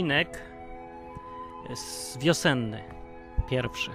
odcinek 0.00 0.42
z 1.74 2.18
wiosenny, 2.18 2.82
pierwszy, 3.50 3.90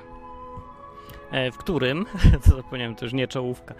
e, 1.31 1.51
w 1.51 1.57
którym, 1.57 2.05
zapomniałem, 2.55 2.95
to 2.95 3.05
już 3.05 3.13
nie 3.13 3.27
czołówka, 3.27 3.75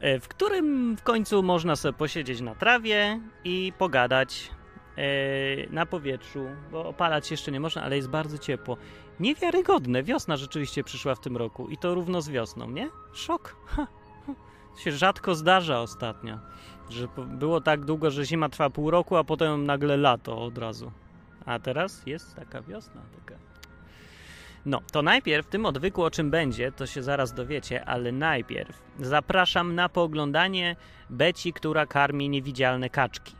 e, 0.00 0.20
w 0.20 0.28
którym 0.28 0.96
w 0.96 1.02
końcu 1.02 1.42
można 1.42 1.76
sobie 1.76 1.92
posiedzieć 1.92 2.40
na 2.40 2.54
trawie 2.54 3.20
i 3.44 3.72
pogadać 3.78 4.50
e, 4.96 5.70
na 5.70 5.86
powietrzu, 5.86 6.46
bo 6.72 6.88
opalać 6.88 7.30
jeszcze 7.30 7.52
nie 7.52 7.60
można, 7.60 7.82
ale 7.82 7.96
jest 7.96 8.08
bardzo 8.08 8.38
ciepło. 8.38 8.76
Niewiarygodne, 9.20 10.02
wiosna 10.02 10.36
rzeczywiście 10.36 10.84
przyszła 10.84 11.14
w 11.14 11.20
tym 11.20 11.36
roku 11.36 11.68
i 11.68 11.76
to 11.76 11.94
równo 11.94 12.22
z 12.22 12.28
wiosną, 12.28 12.70
nie? 12.70 12.90
Szok. 13.12 13.56
Ha. 13.66 13.86
To 14.74 14.80
się 14.80 14.92
rzadko 14.92 15.34
zdarza 15.34 15.80
ostatnio, 15.80 16.38
że 16.90 17.08
było 17.26 17.60
tak 17.60 17.84
długo, 17.84 18.10
że 18.10 18.24
zima 18.24 18.48
trwa 18.48 18.70
pół 18.70 18.90
roku, 18.90 19.16
a 19.16 19.24
potem 19.24 19.66
nagle 19.66 19.96
lato 19.96 20.42
od 20.42 20.58
razu. 20.58 20.90
A 21.46 21.58
teraz 21.58 22.06
jest 22.06 22.34
taka 22.34 22.62
wiosna, 22.62 23.02
taka. 23.20 23.40
No, 24.66 24.80
to 24.92 25.02
najpierw 25.02 25.46
w 25.46 25.50
tym 25.50 25.66
odwyku 25.66 26.04
o 26.04 26.10
czym 26.10 26.30
będzie, 26.30 26.72
to 26.72 26.86
się 26.86 27.02
zaraz 27.02 27.32
dowiecie, 27.32 27.84
ale 27.84 28.12
najpierw 28.12 28.82
zapraszam 29.00 29.74
na 29.74 29.88
pooglądanie 29.88 30.76
Beci, 31.10 31.52
która 31.52 31.86
karmi 31.86 32.28
niewidzialne 32.28 32.90
kaczki. 32.90 33.34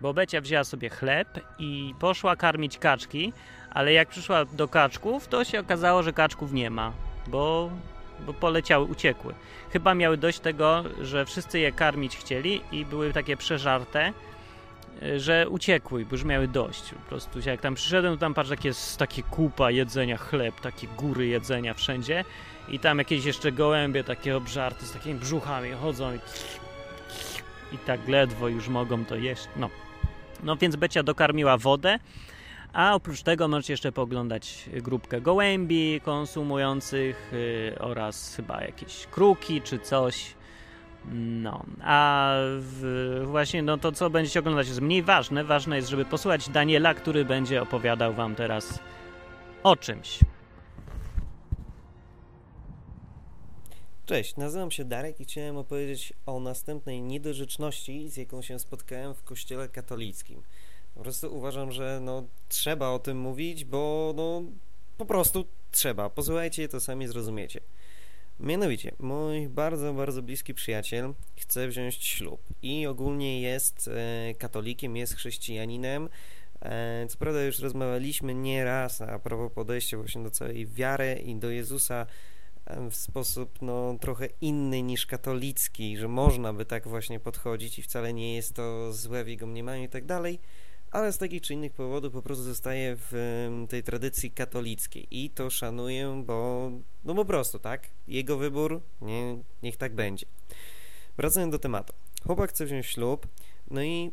Bo 0.00 0.14
Becia 0.14 0.40
wzięła 0.40 0.64
sobie 0.64 0.88
chleb 0.88 1.40
i 1.58 1.94
poszła 1.98 2.36
karmić 2.36 2.78
kaczki, 2.78 3.32
ale 3.70 3.92
jak 3.92 4.08
przyszła 4.08 4.44
do 4.44 4.68
kaczków, 4.68 5.28
to 5.28 5.44
się 5.44 5.60
okazało, 5.60 6.02
że 6.02 6.12
kaczków 6.12 6.52
nie 6.52 6.70
ma, 6.70 6.92
bo, 7.26 7.70
bo 8.26 8.34
poleciały, 8.34 8.84
uciekły. 8.84 9.34
Chyba 9.70 9.94
miały 9.94 10.16
dość 10.16 10.40
tego, 10.40 10.84
że 11.00 11.24
wszyscy 11.24 11.58
je 11.58 11.72
karmić 11.72 12.16
chcieli 12.16 12.62
i 12.72 12.84
były 12.84 13.12
takie 13.12 13.36
przeżarte, 13.36 14.12
że 15.16 15.48
uciekły, 15.48 16.04
bo 16.04 16.14
już 16.14 16.24
miały 16.24 16.48
dość. 16.48 16.90
Po 16.90 17.08
prostu 17.08 17.40
jak 17.46 17.60
tam 17.60 17.74
przyszedłem, 17.74 18.14
to 18.14 18.20
tam 18.20 18.34
patrz, 18.34 18.50
takie, 18.50 18.72
takie 18.98 19.22
kupa 19.22 19.70
jedzenia, 19.70 20.16
chleb, 20.16 20.60
takie 20.60 20.86
góry 20.86 21.26
jedzenia 21.26 21.74
wszędzie 21.74 22.24
i 22.68 22.78
tam 22.78 22.98
jakieś 22.98 23.24
jeszcze 23.24 23.52
gołębie 23.52 24.04
takie 24.04 24.36
obżarte 24.36 24.86
z 24.86 24.92
takimi 24.92 25.14
brzuchami 25.20 25.70
chodzą 25.70 26.14
i, 26.14 26.18
i 27.74 27.78
tak 27.78 28.08
ledwo 28.08 28.48
już 28.48 28.68
mogą 28.68 29.04
to 29.04 29.16
jeść. 29.16 29.48
No. 29.56 29.70
no 30.42 30.56
więc 30.56 30.76
Becia 30.76 31.02
dokarmiła 31.02 31.58
wodę, 31.58 31.98
a 32.72 32.94
oprócz 32.94 33.22
tego 33.22 33.48
możecie 33.48 33.72
jeszcze 33.72 33.92
pooglądać 33.92 34.70
grupkę 34.72 35.20
gołębi 35.20 36.00
konsumujących 36.04 37.32
yy, 37.32 37.78
oraz 37.78 38.36
chyba 38.36 38.62
jakieś 38.64 39.06
kruki 39.06 39.62
czy 39.62 39.78
coś. 39.78 40.35
No, 41.12 41.64
a 41.80 42.34
w, 42.58 43.22
właśnie 43.26 43.62
no 43.62 43.78
to, 43.78 43.92
co 43.92 44.10
będziecie 44.10 44.40
oglądać, 44.40 44.68
jest 44.68 44.80
mniej 44.80 45.02
ważne. 45.02 45.44
Ważne 45.44 45.76
jest, 45.76 45.88
żeby 45.88 46.04
posłuchać 46.04 46.48
Daniela, 46.48 46.94
który 46.94 47.24
będzie 47.24 47.62
opowiadał 47.62 48.14
Wam 48.14 48.34
teraz 48.34 48.78
o 49.62 49.76
czymś. 49.76 50.20
Cześć, 54.06 54.36
nazywam 54.36 54.70
się 54.70 54.84
Darek 54.84 55.20
i 55.20 55.24
chciałem 55.24 55.56
opowiedzieć 55.56 56.12
o 56.26 56.40
następnej 56.40 57.02
niedorzeczności, 57.02 58.08
z 58.08 58.16
jaką 58.16 58.42
się 58.42 58.58
spotkałem 58.58 59.14
w 59.14 59.22
kościele 59.22 59.68
katolickim. 59.68 60.42
Po 60.94 61.02
prostu 61.02 61.36
uważam, 61.36 61.72
że 61.72 62.00
no, 62.02 62.24
trzeba 62.48 62.88
o 62.88 62.98
tym 62.98 63.18
mówić, 63.18 63.64
bo 63.64 64.12
no, 64.16 64.42
po 64.96 65.06
prostu 65.06 65.44
trzeba. 65.70 66.10
Posłuchajcie, 66.10 66.68
to 66.68 66.80
sami 66.80 67.06
zrozumiecie. 67.06 67.60
Mianowicie, 68.40 68.92
mój 68.98 69.48
bardzo, 69.48 69.92
bardzo 69.94 70.22
bliski 70.22 70.54
przyjaciel 70.54 71.14
chce 71.36 71.68
wziąć 71.68 71.94
ślub 71.94 72.40
i 72.62 72.86
ogólnie 72.86 73.40
jest 73.40 73.88
e, 73.88 74.34
katolikiem, 74.34 74.96
jest 74.96 75.14
chrześcijaninem. 75.14 76.08
E, 76.62 77.06
co 77.08 77.18
prawda 77.18 77.42
już 77.42 77.58
rozmawialiśmy 77.58 78.34
nieraz 78.34 79.00
a 79.00 79.18
propos 79.18 79.52
podejścia 79.52 79.96
właśnie 79.96 80.22
do 80.22 80.30
całej 80.30 80.66
wiary 80.66 81.14
i 81.24 81.36
do 81.36 81.50
Jezusa 81.50 82.06
e, 82.66 82.90
w 82.90 82.96
sposób 82.96 83.62
no, 83.62 83.96
trochę 84.00 84.28
inny 84.40 84.82
niż 84.82 85.06
katolicki, 85.06 85.96
że 85.96 86.08
można 86.08 86.52
by 86.52 86.64
tak 86.64 86.88
właśnie 86.88 87.20
podchodzić 87.20 87.78
i 87.78 87.82
wcale 87.82 88.12
nie 88.12 88.34
jest 88.34 88.54
to 88.54 88.92
złe 88.92 89.24
w 89.24 89.28
jego 89.28 89.46
mniemaniu 89.46 89.84
i 89.84 89.88
tak 89.88 90.04
dalej 90.04 90.38
ale 90.90 91.12
z 91.12 91.18
takich 91.18 91.42
czy 91.42 91.54
innych 91.54 91.72
powodów 91.72 92.12
po 92.12 92.22
prostu 92.22 92.44
zostaje 92.44 92.96
w 93.10 93.48
tej 93.68 93.82
tradycji 93.82 94.30
katolickiej 94.30 95.06
i 95.10 95.30
to 95.30 95.50
szanuję, 95.50 96.22
bo 96.26 96.70
no 97.04 97.14
po 97.14 97.24
prostu, 97.24 97.58
tak? 97.58 97.90
Jego 98.08 98.36
wybór, 98.36 98.80
nie, 99.00 99.38
niech 99.62 99.76
tak 99.76 99.94
będzie. 99.94 100.26
Wracając 101.16 101.52
do 101.52 101.58
tematu. 101.58 101.92
Chłopak 102.26 102.50
chce 102.50 102.66
wziąć 102.66 102.86
ślub, 102.86 103.26
no 103.70 103.82
i 103.82 104.10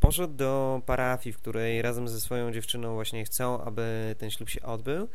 poszedł 0.00 0.34
do 0.34 0.82
parafii, 0.86 1.32
w 1.32 1.38
której 1.38 1.82
razem 1.82 2.08
ze 2.08 2.20
swoją 2.20 2.52
dziewczyną 2.52 2.94
właśnie 2.94 3.24
chcą, 3.24 3.60
aby 3.60 4.14
ten 4.18 4.30
ślub 4.30 4.48
się 4.48 4.62
odbył 4.62 5.08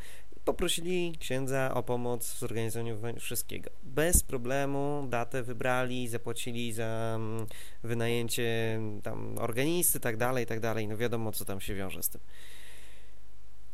poprosili 0.45 1.17
księdza 1.19 1.73
o 1.73 1.83
pomoc 1.83 2.33
w 2.33 2.39
zorganizowaniu 2.39 3.19
wszystkiego. 3.19 3.69
Bez 3.83 4.23
problemu 4.23 5.07
datę 5.09 5.44
wybrali, 5.44 6.07
zapłacili 6.07 6.73
za 6.73 7.13
mm, 7.16 7.45
wynajęcie 7.83 8.79
tam 9.03 9.38
organisty, 9.38 10.00
tak 10.00 10.17
dalej, 10.17 10.45
tak 10.45 10.59
dalej. 10.59 10.88
No 10.88 10.97
wiadomo, 10.97 11.31
co 11.31 11.45
tam 11.45 11.61
się 11.61 11.75
wiąże 11.75 12.03
z 12.03 12.09
tym. 12.09 12.22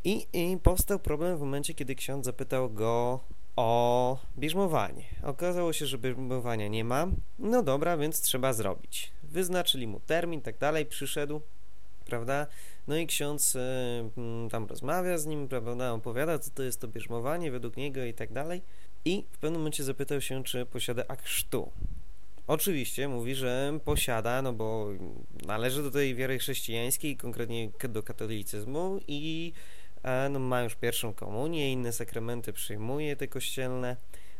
I, 0.04 0.26
I 0.32 0.58
powstał 0.62 0.98
problem 0.98 1.36
w 1.36 1.40
momencie, 1.40 1.74
kiedy 1.74 1.94
ksiądz 1.94 2.24
zapytał 2.24 2.70
go 2.70 3.20
o 3.56 4.18
bierzmowanie. 4.38 5.04
Okazało 5.22 5.72
się, 5.72 5.86
że 5.86 5.98
bierzmowania 5.98 6.68
nie 6.68 6.84
ma. 6.84 7.06
No 7.38 7.62
dobra, 7.62 7.96
więc 7.96 8.20
trzeba 8.20 8.52
zrobić. 8.52 9.12
Wyznaczyli 9.22 9.86
mu 9.86 10.00
termin, 10.00 10.40
tak 10.40 10.58
dalej, 10.58 10.86
przyszedł, 10.86 11.40
prawda? 12.04 12.46
No 12.86 12.96
i 12.96 13.06
ksiądz 13.06 13.56
e, 13.56 14.10
mm, 14.16 14.50
tam 14.50 14.66
rozmawia 14.66 15.18
z 15.18 15.26
nim, 15.26 15.48
prawda, 15.48 15.92
opowiada, 15.92 16.38
co 16.38 16.50
to 16.50 16.62
jest 16.62 16.80
to 16.80 16.88
bierzmowanie 16.88 17.50
według 17.50 17.76
niego 17.76 18.04
i 18.04 18.14
tak 18.14 18.32
dalej. 18.32 18.62
I 19.04 19.24
w 19.32 19.38
pewnym 19.38 19.60
momencie 19.60 19.84
zapytał 19.84 20.20
się, 20.20 20.44
czy 20.44 20.66
posiada 20.66 21.04
akt 21.08 21.24
chrztu. 21.24 21.72
Oczywiście 22.46 23.08
mówi, 23.08 23.34
że 23.34 23.78
posiada, 23.84 24.42
no 24.42 24.52
bo 24.52 24.88
należy 25.46 25.82
do 25.82 25.90
tej 25.90 26.14
wiary 26.14 26.38
chrześcijańskiej, 26.38 27.16
konkretnie 27.16 27.70
do 27.88 28.02
katolicyzmu 28.02 29.00
i 29.08 29.52
e, 30.02 30.28
no, 30.28 30.38
ma 30.38 30.62
już 30.62 30.74
pierwszą 30.74 31.14
komunię, 31.14 31.72
inne 31.72 31.92
sakramenty 31.92 32.52
przyjmuje 32.52 33.16
te 33.16 33.28
kościelne, 33.28 33.96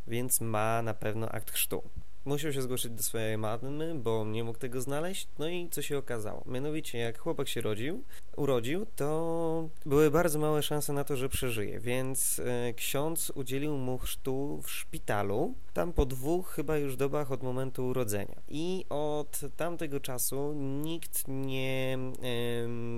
więc 0.06 0.40
ma 0.40 0.82
na 0.82 0.94
pewno 0.94 1.28
akt 1.28 1.50
chrztu 1.50 1.82
musiał 2.26 2.52
się 2.52 2.62
zgłosić 2.62 2.90
do 2.90 3.02
swojej 3.02 3.38
mamy, 3.38 3.94
bo 3.94 4.24
nie 4.24 4.44
mógł 4.44 4.58
tego 4.58 4.80
znaleźć. 4.80 5.28
No 5.38 5.48
i 5.48 5.68
co 5.70 5.82
się 5.82 5.98
okazało? 5.98 6.42
Mianowicie, 6.46 6.98
jak 6.98 7.18
chłopak 7.18 7.48
się 7.48 7.60
rodził, 7.60 8.02
urodził, 8.36 8.86
to 8.96 9.68
były 9.86 10.10
bardzo 10.10 10.38
małe 10.38 10.62
szanse 10.62 10.92
na 10.92 11.04
to, 11.04 11.16
że 11.16 11.28
przeżyje, 11.28 11.80
więc 11.80 12.38
e, 12.38 12.74
ksiądz 12.74 13.32
udzielił 13.34 13.76
mu 13.76 13.98
chrztu 13.98 14.60
w 14.62 14.70
szpitalu, 14.70 15.54
tam 15.72 15.92
po 15.92 16.06
dwóch 16.06 16.48
chyba 16.48 16.78
już 16.78 16.96
dobach 16.96 17.32
od 17.32 17.42
momentu 17.42 17.86
urodzenia. 17.86 18.42
I 18.48 18.84
od 18.88 19.40
tamtego 19.56 20.00
czasu 20.00 20.52
nikt 20.82 21.28
nie, 21.28 21.98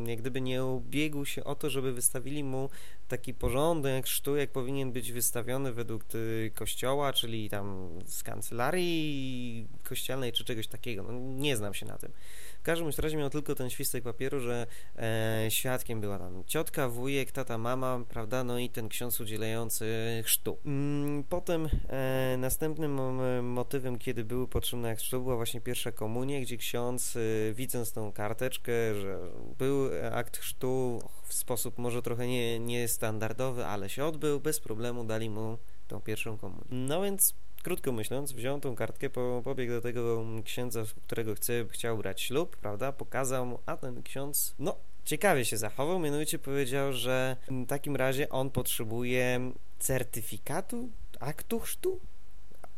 jak 0.06 0.19
gdyby 0.19 0.41
nie 0.41 0.65
ubiegł 0.65 1.25
się 1.25 1.45
o 1.45 1.55
to, 1.55 1.71
żeby 1.71 1.93
wystawili 1.93 2.45
mu 2.45 2.69
taki 3.09 3.34
porządek 3.34 4.05
chrztu, 4.05 4.37
jak 4.37 4.51
powinien 4.51 4.93
być 4.93 5.13
wystawiony 5.13 5.72
według 5.72 6.05
kościoła, 6.55 7.13
czyli 7.13 7.51
tam 7.51 7.91
z 8.07 8.22
kancelarii 8.22 9.66
kościelnej 9.84 10.33
czy 10.33 10.45
czegoś 10.45 10.66
takiego. 10.66 11.03
No, 11.03 11.13
nie 11.13 11.57
znam 11.57 11.75
się 11.75 11.87
na 11.87 11.99
tym. 11.99 12.13
W 12.60 12.63
każdym 12.63 12.91
razie 12.99 13.16
miał 13.16 13.31
tylko 13.31 13.55
ten 13.55 13.71
świstek 13.71 14.05
papieru, 14.05 14.41
że 14.41 14.66
e, 14.97 15.47
świadkiem 15.49 16.01
była 16.01 16.19
tam 16.19 16.45
ciotka, 16.47 16.89
wujek, 16.89 17.33
tata, 17.33 17.59
mama, 17.59 18.01
prawda, 18.09 18.45
no 18.45 18.59
i 18.59 18.71
ten 18.71 18.89
ksiądz 18.89 19.21
udzielający 19.21 19.87
chrztu. 20.25 20.59
Mm, 20.66 21.25
potem 21.25 21.69
e, 21.89 22.37
następnym 22.39 23.01
motywem, 23.43 23.99
kiedy 23.99 24.25
były 24.25 24.49
potrzebne 24.49 24.97
chrztu, 24.97 25.22
była 25.22 25.37
właśnie 25.37 25.61
pierwsza 25.61 25.93
komunia, 25.93 26.41
gdzie 26.41 26.57
ksiądz, 26.57 27.16
e, 27.16 27.53
widząc 27.54 27.93
tą 27.93 28.13
karteczkę, 28.13 28.95
że 28.95 29.19
był 29.59 29.91
akt 30.13 30.37
chrztu 30.37 31.01
w 31.28 31.34
sposób 31.34 31.78
może 31.78 32.03
trochę 32.03 32.27
nie, 32.27 32.61
niestandardowy, 32.98 33.66
ale 33.66 33.89
się 33.89 34.04
odbył, 34.04 34.41
bez 34.41 34.60
problemu 34.60 35.04
dali 35.04 35.30
mu 35.30 35.59
tą 35.89 36.00
pierwszą 36.00 36.39
komunię. 36.39 36.65
No 36.71 37.03
więc 37.03 37.34
krótko 37.62 37.92
myśląc, 37.92 38.33
wziął 38.33 38.60
tą 38.60 38.74
kartkę, 38.74 39.10
po, 39.10 39.41
pobiegł 39.45 39.72
do 39.72 39.80
tego 39.80 40.24
księdza, 40.45 40.83
którego 41.06 41.34
chce, 41.34 41.65
chciał 41.71 41.98
brać 41.98 42.21
ślub, 42.21 42.56
prawda, 42.56 42.92
pokazał 42.92 43.47
mu, 43.47 43.59
a 43.66 43.77
ten 43.77 44.03
ksiądz, 44.03 44.54
no, 44.59 44.77
ciekawie 45.04 45.45
się 45.45 45.56
zachował, 45.56 45.98
mianowicie 45.98 46.39
powiedział, 46.39 46.92
że 46.92 47.36
w 47.50 47.66
takim 47.66 47.97
razie 47.97 48.28
on 48.28 48.50
potrzebuje 48.50 49.53
certyfikatu, 49.78 50.89
aktu 51.21 51.60
chrztu, 51.60 52.01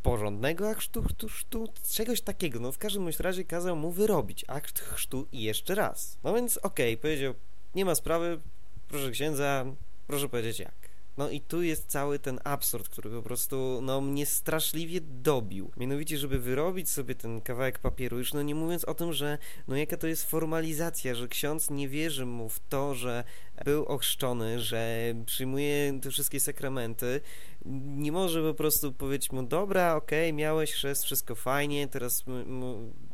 porządnego 0.02 0.69
aktu 0.69 1.02
chrztu, 1.02 1.28
chrztu, 1.28 1.69
czegoś 1.90 2.20
takiego, 2.20 2.61
no 2.61 2.73
w 2.73 2.78
każdym 2.78 3.08
razie 3.19 3.44
kazał 3.44 3.76
mu 3.76 3.90
wyrobić 3.90 4.44
akt 4.49 4.81
chrztu 4.81 5.26
i 5.32 5.43
jeszcze 5.43 5.75
raz. 5.75 6.19
No 6.25 6.34
więc 6.34 6.56
okej, 6.56 6.94
okay, 6.94 7.02
powiedział, 7.02 7.34
nie 7.75 7.84
ma 7.84 7.94
sprawy, 7.94 8.40
proszę 8.88 9.11
księdza, 9.11 9.64
proszę 10.11 10.29
powiedzieć 10.29 10.59
jak. 10.59 10.91
No 11.17 11.31
i 11.31 11.41
tu 11.41 11.62
jest 11.62 11.87
cały 11.87 12.19
ten 12.19 12.41
absurd, 12.45 12.89
który 12.89 13.11
po 13.11 13.23
prostu 13.23 13.81
no, 13.83 14.01
mnie 14.01 14.27
straszliwie 14.27 15.01
dobił. 15.01 15.71
Mianowicie, 15.77 16.19
żeby 16.19 16.39
wyrobić 16.39 16.91
sobie 16.91 17.15
ten 17.15 17.41
kawałek 17.41 17.79
papieru, 17.79 18.19
już 18.19 18.35
no 18.35 18.43
nie 18.43 18.55
mówiąc 18.55 18.85
o 18.85 18.95
tym, 18.95 19.12
że 19.12 19.39
no 19.69 19.77
jaka 19.77 19.97
to 19.97 20.07
jest 20.07 20.31
formalizacja, 20.31 21.15
że 21.15 21.29
ksiądz 21.29 21.71
nie 21.71 21.89
wierzy 21.89 22.27
mu 22.27 22.49
w 22.49 22.61
to, 22.61 22.95
że 22.95 23.25
był 23.65 23.85
ochrzczony, 23.85 24.61
że 24.61 25.15
przyjmuje 25.27 26.01
te 26.03 26.11
wszystkie 26.11 26.41
sakramenty, 26.41 27.21
nie 27.85 28.12
może 28.12 28.43
po 28.43 28.55
prostu 28.55 28.93
powiedzieć 28.93 29.33
mu, 29.33 29.43
dobra, 29.43 29.97
okej, 29.97 30.29
okay, 30.29 30.33
miałeś 30.33 30.73
chrzest, 30.73 31.05
wszystko 31.05 31.35
fajnie, 31.35 31.89
teraz 31.89 32.25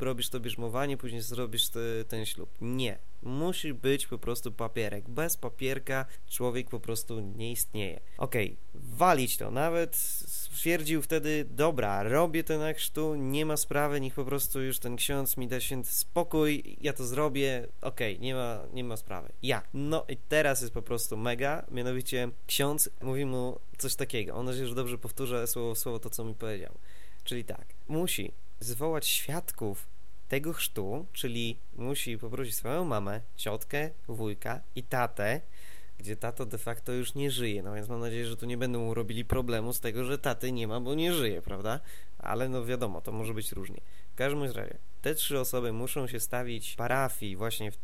robisz 0.01 0.29
to 0.29 0.41
bierzmowanie, 0.41 0.97
później 0.97 1.23
zrobisz 1.23 1.69
te, 1.69 1.81
ten 2.09 2.27
ślub. 2.27 2.51
Nie. 2.61 2.99
Musi 3.27 3.75
być 3.75 4.07
po 4.07 4.19
prostu 4.19 4.53
papierek. 4.53 5.09
Bez 5.09 5.37
papierka 5.37 6.07
człowiek 6.29 6.71
po 6.71 6.81
prostu 6.81 7.21
nie 7.21 7.53
istnieje. 7.53 8.01
Okej, 8.19 8.47
okay, 8.47 8.81
walić 8.85 9.37
to. 9.37 9.51
Nawet 9.51 9.97
stwierdził 9.97 11.03
wtedy, 11.03 11.47
dobra, 11.51 12.03
robię 12.03 12.45
ten 12.45 12.75
chrztu, 12.75 13.15
nie 13.15 13.47
ma 13.47 13.57
sprawy, 13.57 14.01
niech 14.01 14.15
po 14.15 14.25
prostu 14.25 14.63
już 14.63 14.79
ten 14.79 14.97
ksiądz 14.97 15.37
mi 15.37 15.49
da 15.49 15.61
się 15.61 15.85
spokój, 15.85 16.77
ja 16.81 16.93
to 16.93 17.07
zrobię, 17.07 17.69
okej, 17.81 18.15
okay, 18.15 18.25
nie, 18.25 18.35
ma, 18.35 18.61
nie 18.73 18.85
ma 18.85 18.97
sprawy. 18.97 19.33
Ja. 19.43 19.63
No 19.75 20.05
i 20.09 20.17
teraz 20.17 20.61
jest 20.61 20.75
po 20.75 20.83
prostu 20.83 21.17
mega, 21.17 21.67
mianowicie 21.71 22.29
ksiądz 22.47 22.91
mówi 23.03 23.25
mu 23.25 23.59
coś 23.79 23.95
takiego. 23.95 24.35
On 24.35 24.47
nadzieję, 24.47 24.67
że 24.67 24.75
dobrze 24.75 24.99
powtórzę 24.99 25.47
słowo 25.47 25.75
w 25.75 25.79
słowo 25.79 25.99
to, 25.99 26.11
co 26.11 26.25
mi 26.25 26.35
powiedział. 26.35 26.73
Czyli 27.25 27.45
tak, 27.45 27.67
musi 27.89 28.33
zwołać 28.61 29.07
świadków 29.07 29.96
tego 30.29 30.53
chrztu, 30.53 31.07
czyli 31.13 31.59
musi 31.77 32.19
poprosić 32.19 32.55
swoją 32.55 32.85
mamę, 32.85 33.21
ciotkę, 33.37 33.91
wujka 34.09 34.61
i 34.75 34.83
tatę, 34.83 35.41
gdzie 35.99 36.17
tato 36.17 36.47
de 36.47 36.59
facto 36.59 36.93
już 36.93 37.15
nie 37.15 37.31
żyje. 37.31 37.63
No 37.63 37.75
więc 37.75 37.89
mam 37.89 38.01
nadzieję, 38.01 38.27
że 38.27 38.37
tu 38.37 38.47
nie 38.47 38.57
będą 38.57 38.81
mu 38.81 38.95
robili 38.95 39.25
problemu 39.25 39.73
z 39.73 39.81
tego, 39.81 40.05
że 40.05 40.19
taty 40.19 40.53
nie 40.53 40.69
ma, 40.69 40.81
bo 40.81 40.95
nie 40.95 41.13
żyje, 41.13 41.43
prawda? 41.43 41.81
Ale 42.19 42.49
no 42.49 42.65
wiadomo, 42.65 43.01
to 43.01 43.13
może 43.13 43.35
być 43.35 43.53
różnie. 43.53 43.81
W 44.13 44.15
każdym 44.15 44.43
razie, 44.43 44.79
te 45.03 45.15
trzy 45.15 45.41
osoby 45.41 45.73
muszą 45.73 46.07
się 46.07 46.21
stawić 46.21 46.75
parafii 46.75 47.37
właśnie 47.37 47.73
w, 47.73 47.79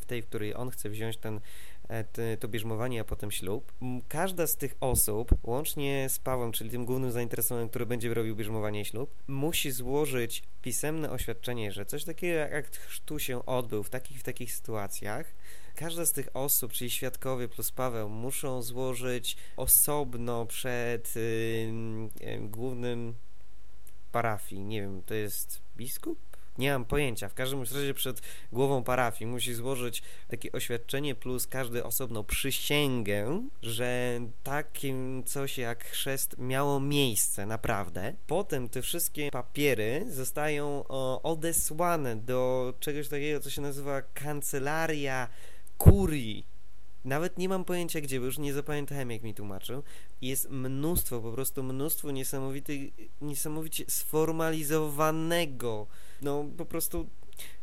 w 0.00 0.04
tej, 0.06 0.22
w 0.22 0.26
której 0.26 0.54
on 0.54 0.70
chce 0.70 0.90
wziąć 0.90 1.16
ten 1.16 1.40
to 2.40 2.48
bierzmowanie, 2.48 3.00
a 3.00 3.04
potem 3.04 3.30
ślub. 3.30 3.72
Każda 4.08 4.46
z 4.46 4.56
tych 4.56 4.74
osób, 4.80 5.30
łącznie 5.42 6.08
z 6.08 6.18
Pawłem, 6.18 6.52
czyli 6.52 6.70
tym 6.70 6.84
głównym 6.84 7.10
zainteresowanym, 7.12 7.68
który 7.68 7.86
będzie 7.86 8.14
robił 8.14 8.36
bierzmowanie 8.36 8.80
i 8.80 8.84
ślub, 8.84 9.14
musi 9.28 9.70
złożyć 9.70 10.42
pisemne 10.62 11.10
oświadczenie, 11.10 11.72
że 11.72 11.86
coś 11.86 12.04
takiego 12.04 12.34
jak 12.34 12.70
tu 13.04 13.18
się 13.18 13.46
odbył 13.46 13.82
w 13.82 13.90
takich 13.90 14.20
w 14.20 14.22
takich 14.22 14.52
sytuacjach. 14.54 15.34
Każda 15.74 16.06
z 16.06 16.12
tych 16.12 16.28
osób, 16.36 16.72
czyli 16.72 16.90
świadkowie 16.90 17.48
plus 17.48 17.70
Paweł, 17.70 18.08
muszą 18.08 18.62
złożyć 18.62 19.36
osobno 19.56 20.46
przed 20.46 21.14
yy, 21.16 22.48
głównym 22.48 23.14
parafii, 24.12 24.64
nie 24.64 24.80
wiem, 24.80 25.02
to 25.06 25.14
jest 25.14 25.60
biskup? 25.76 26.31
Nie 26.58 26.72
mam 26.72 26.84
pojęcia. 26.84 27.28
W 27.28 27.34
każdym 27.34 27.60
razie 27.60 27.94
przed 27.94 28.22
głową 28.52 28.84
parafii 28.84 29.30
musi 29.30 29.54
złożyć 29.54 30.02
takie 30.28 30.52
oświadczenie 30.52 31.14
plus 31.14 31.46
każdy 31.46 31.84
osobną 31.84 32.24
przysięgę, 32.24 33.48
że 33.62 34.20
takim 34.42 35.24
coś 35.24 35.58
jak 35.58 35.84
chrzest 35.84 36.38
miało 36.38 36.80
miejsce 36.80 37.46
naprawdę. 37.46 38.14
Potem 38.26 38.68
te 38.68 38.82
wszystkie 38.82 39.30
papiery 39.30 40.04
zostają 40.08 40.84
odesłane 41.22 42.16
do 42.16 42.74
czegoś 42.80 43.08
takiego, 43.08 43.40
co 43.40 43.50
się 43.50 43.62
nazywa 43.62 44.02
kancelaria 44.02 45.28
kurii 45.78 46.52
nawet 47.04 47.38
nie 47.38 47.48
mam 47.48 47.64
pojęcia 47.64 48.00
gdzie, 48.00 48.20
bo 48.20 48.26
już 48.26 48.38
nie 48.38 48.52
zapamiętałem 48.52 49.10
jak 49.10 49.22
mi 49.22 49.34
tłumaczył. 49.34 49.82
Jest 50.20 50.50
mnóstwo, 50.50 51.20
po 51.20 51.32
prostu 51.32 51.62
mnóstwo 51.62 52.10
niesamowitych, 52.10 52.80
niesamowicie 53.20 53.84
sformalizowanego 53.88 55.86
no 56.22 56.44
po 56.56 56.64
prostu 56.64 57.06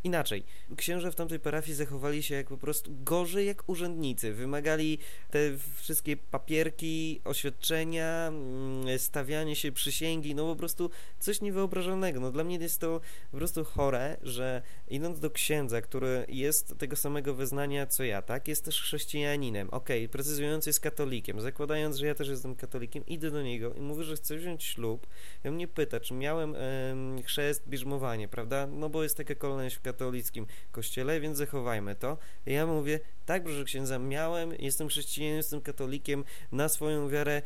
Inaczej, 0.04 0.44
księża 0.78 1.12
w 1.12 1.16
tamtej 1.16 1.40
parafii 1.40 1.78
zachowali 1.78 2.24
się 2.24 2.36
jak 2.36 2.48
po 2.48 2.58
prostu 2.58 2.92
gorzej 3.04 3.48
jak 3.48 3.70
urzędnicy. 3.70 4.34
Wymagali 4.34 4.98
te 5.32 5.40
wszystkie 5.76 6.18
papierki, 6.18 7.22
oświadczenia, 7.26 8.28
mm, 8.28 9.00
stawianie 9.00 9.56
się 9.56 9.72
przysięgi, 9.72 10.36
no 10.36 10.46
po 10.46 10.56
prostu 10.56 10.90
coś 11.20 11.42
niewyobrażalnego. 11.42 12.20
No 12.20 12.32
dla 12.32 12.44
mnie 12.44 12.58
jest 12.58 12.82
to 12.82 13.02
po 13.32 13.38
prostu 13.38 13.66
chore, 13.66 14.18
że 14.24 14.62
idąc 14.88 15.20
do 15.20 15.32
księdza, 15.32 15.82
który 15.82 16.26
jest 16.28 16.78
tego 16.78 16.96
samego 16.96 17.34
wyznania 17.34 17.88
co 17.88 18.04
ja, 18.04 18.22
tak, 18.22 18.48
jest 18.48 18.66
też 18.66 18.82
chrześcijaninem, 18.82 19.70
okej, 19.70 20.06
okay, 20.06 20.10
precyzując 20.10 20.66
jest 20.66 20.80
katolikiem, 20.80 21.42
zakładając, 21.42 21.98
że 21.98 22.08
ja 22.08 22.16
też 22.16 22.28
jestem 22.28 22.56
katolikiem, 22.56 23.06
idę 23.06 23.32
do 23.32 23.42
niego 23.42 23.74
i 23.74 23.82
mówię, 23.82 24.04
że 24.04 24.16
chcę 24.16 24.38
wziąć 24.38 24.64
ślub, 24.64 25.08
ja 25.44 25.52
mnie 25.52 25.68
pyta, 25.68 26.00
czy 26.00 26.14
miałem 26.14 26.56
em, 26.56 27.24
chrzest, 27.24 27.68
bierzmowanie, 27.68 28.28
prawda, 28.28 28.68
no 28.68 28.90
bo 28.90 29.04
jest 29.04 29.18
taka 29.18 29.36
kolejność 29.36 29.76
w 29.76 29.89
katolickim 29.94 30.46
kościele, 30.72 31.20
więc 31.20 31.38
zachowajmy 31.38 31.96
to. 31.96 32.18
I 32.46 32.54
ja 32.54 32.66
mówię, 32.66 33.00
tak, 33.26 33.44
proszę 33.44 33.64
księdza, 33.64 34.00
miałem, 34.00 34.54
jestem 34.60 34.88
chrześcijaninem, 34.88 35.38
jestem 35.38 35.62
katolikiem, 35.62 36.24
na 36.52 36.70
swoją 36.70 37.10
wiarę 37.10 37.42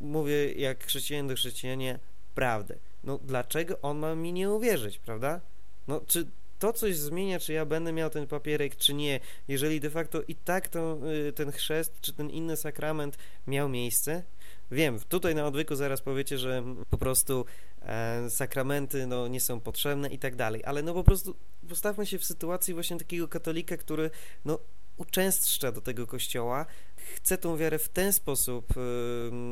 mówię 0.00 0.52
jak 0.52 0.84
chrześcijanin 0.84 1.28
do 1.28 1.34
chrześcijanie 1.34 1.98
prawdę. 2.34 2.78
No 3.04 3.18
dlaczego 3.18 3.80
on 3.82 3.98
ma 3.98 4.14
mi 4.14 4.32
nie 4.32 4.50
uwierzyć, 4.50 4.98
prawda? 4.98 5.40
No 5.88 6.00
czy 6.06 6.26
to 6.58 6.72
coś 6.72 6.96
zmienia, 6.96 7.38
czy 7.38 7.52
ja 7.52 7.66
będę 7.66 7.92
miał 7.92 8.10
ten 8.10 8.26
papierek, 8.26 8.76
czy 8.76 8.94
nie, 8.94 9.20
jeżeli 9.48 9.80
de 9.80 9.90
facto 9.90 10.22
i 10.28 10.34
tak 10.34 10.68
to, 10.68 10.98
y, 11.28 11.32
ten 11.32 11.52
chrzest, 11.52 12.00
czy 12.00 12.12
ten 12.12 12.30
inny 12.30 12.56
sakrament 12.56 13.18
miał 13.46 13.68
miejsce? 13.68 14.22
Wiem, 14.70 14.98
tutaj 15.08 15.34
na 15.34 15.46
odwyku 15.46 15.74
zaraz 15.74 16.00
powiecie, 16.00 16.38
że 16.38 16.64
po 16.90 16.98
prostu 16.98 17.44
e, 17.82 18.30
sakramenty 18.30 19.06
no, 19.06 19.28
nie 19.28 19.40
są 19.40 19.60
potrzebne 19.60 20.08
i 20.08 20.18
tak 20.18 20.36
dalej, 20.36 20.64
ale 20.64 20.82
no 20.82 20.94
po 20.94 21.04
prostu 21.04 21.36
postawmy 21.68 22.06
się 22.06 22.18
w 22.18 22.24
sytuacji 22.24 22.74
właśnie 22.74 22.98
takiego 22.98 23.28
katolika, 23.28 23.76
który 23.76 24.10
no 24.44 24.58
uczęszcza 25.00 25.72
do 25.72 25.80
tego 25.80 26.06
kościoła, 26.06 26.66
chce 26.96 27.38
tą 27.38 27.56
wiarę 27.56 27.78
w 27.78 27.88
ten 27.88 28.12
sposób 28.12 28.76
y, 28.76 28.80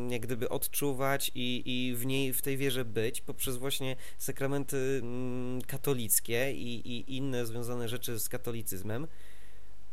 jak 0.09 0.23
gdyby 0.23 0.49
odczuwać 0.49 1.31
i, 1.35 1.63
i 1.67 1.97
w 1.97 2.07
niej, 2.07 2.33
w 2.33 2.43
tej 2.43 2.57
wierze 2.57 2.85
być, 2.85 3.21
poprzez 3.21 3.57
właśnie 3.57 3.97
sakramenty 4.19 5.01
mm, 5.03 5.63
katolickie 5.63 6.53
i, 6.53 6.89
i 6.93 7.17
inne 7.17 7.47
związane 7.47 7.89
rzeczy 7.89 8.19
z 8.19 8.29
katolicyzmem, 8.29 9.07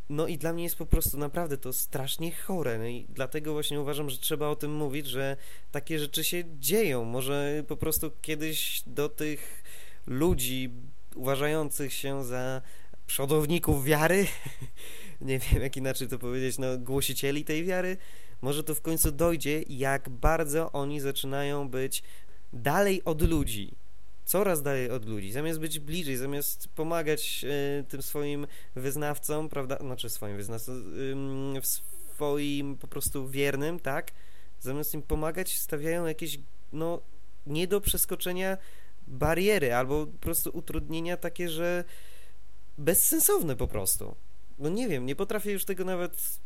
no 0.10 0.28
i 0.28 0.38
dla 0.38 0.54
mnie 0.54 0.64
jest 0.64 0.76
po 0.76 0.86
prostu 0.86 1.18
naprawdę 1.18 1.58
to 1.58 1.74
strasznie 1.74 2.32
chore. 2.32 2.78
No 2.78 2.86
i 2.86 3.08
dlatego 3.10 3.54
właśnie 3.54 3.82
uważam, 3.82 4.10
że 4.10 4.18
trzeba 4.18 4.48
o 4.48 4.56
tym 4.56 4.76
mówić, 4.76 5.08
że 5.08 5.38
takie 5.72 6.00
rzeczy 6.00 6.24
się 6.24 6.44
dzieją. 6.60 7.04
Może 7.04 7.64
po 7.68 7.78
prostu 7.78 8.12
kiedyś 8.22 8.84
do 8.88 9.10
tych 9.10 9.64
ludzi 10.08 10.70
uważających 11.16 11.94
się 11.94 12.24
za 12.24 12.62
przodowników 13.08 13.86
wiary, 13.86 14.28
nie 15.22 15.40
wiem 15.40 15.62
jak 15.62 15.78
inaczej 15.78 16.08
to 16.08 16.20
powiedzieć, 16.20 16.58
no 16.58 16.78
głosicieli 16.78 17.46
tej 17.46 17.64
wiary, 17.64 17.98
może 18.42 18.64
to 18.64 18.76
w 18.76 18.82
końcu 18.82 19.12
dojdzie, 19.12 19.64
jak 19.70 20.10
bardzo 20.10 20.72
oni 20.72 21.00
zaczynają 21.00 21.70
być 21.70 22.04
dalej 22.54 23.04
od 23.06 23.22
ludzi 23.22 23.76
coraz 24.25 24.62
dalej 24.62 24.91
od 24.91 25.05
ludzi, 25.05 25.32
zamiast 25.32 25.60
być 25.60 25.79
bliżej, 25.79 26.17
zamiast 26.17 26.67
pomagać 26.67 27.46
y, 27.79 27.84
tym 27.84 28.01
swoim 28.01 28.48
wyznawcom, 28.75 29.50
prawda, 29.50 29.77
znaczy 29.77 30.10
swoim 30.10 30.38
wyznawcom, 30.38 30.94
y, 31.58 31.62
swoim 32.15 32.77
po 32.77 32.88
prostu 32.88 33.27
wiernym, 33.27 33.79
tak, 33.79 34.12
zamiast 34.60 34.94
im 34.94 35.01
pomagać, 35.01 35.58
stawiają 35.58 36.05
jakieś, 36.05 36.39
no, 36.74 37.01
nie 37.48 37.67
do 37.67 37.82
przeskoczenia 37.82 38.58
bariery, 39.08 39.74
albo 39.74 40.08
po 40.08 40.17
prostu 40.17 40.50
utrudnienia 40.53 41.17
takie, 41.17 41.50
że 41.50 41.84
bezsensowne 42.77 43.55
po 43.55 43.67
prostu. 43.67 44.15
No 44.60 44.70
nie 44.70 44.88
wiem, 44.88 45.05
nie 45.05 45.15
potrafię 45.15 45.51
już 45.51 45.65
tego 45.65 45.86
nawet 45.86 46.39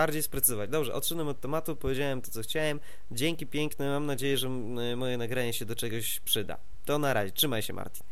bardziej 0.00 0.22
sprecyzować. 0.22 0.70
Dobrze, 0.70 0.94
odszedłem 0.94 1.28
od 1.28 1.40
tematu, 1.40 1.76
powiedziałem 1.76 2.22
to, 2.22 2.30
co 2.30 2.42
chciałem. 2.42 2.80
Dzięki 3.10 3.46
piękne, 3.46 3.90
mam 3.90 4.06
nadzieję, 4.06 4.36
że 4.36 4.48
moje 4.96 5.16
nagranie 5.16 5.52
się 5.52 5.64
do 5.64 5.74
czegoś 5.74 6.20
przyda. 6.20 6.56
To 6.84 6.98
na 6.98 7.12
razie, 7.12 7.32
trzymaj 7.32 7.62
się 7.62 7.72
Martin. 7.72 8.06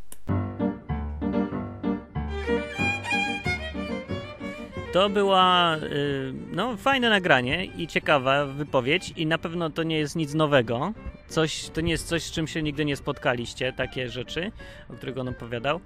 To 4.92 5.10
była 5.10 5.76
y, 5.76 6.32
no, 6.52 6.76
fajne 6.76 7.10
nagranie 7.10 7.64
i 7.64 7.86
ciekawa 7.86 8.46
wypowiedź 8.46 9.12
i 9.16 9.26
na 9.26 9.38
pewno 9.38 9.70
to 9.70 9.82
nie 9.82 9.98
jest 9.98 10.16
nic 10.16 10.34
nowego. 10.34 10.92
Coś, 11.28 11.68
to 11.68 11.80
nie 11.80 11.92
jest 11.92 12.08
coś, 12.08 12.22
z 12.22 12.30
czym 12.30 12.46
się 12.46 12.62
nigdy 12.62 12.84
nie 12.84 12.96
spotkaliście, 12.96 13.72
takie 13.72 14.08
rzeczy, 14.08 14.52
o 14.90 14.92
których 14.92 15.18
on 15.18 15.28
opowiadał. 15.28 15.80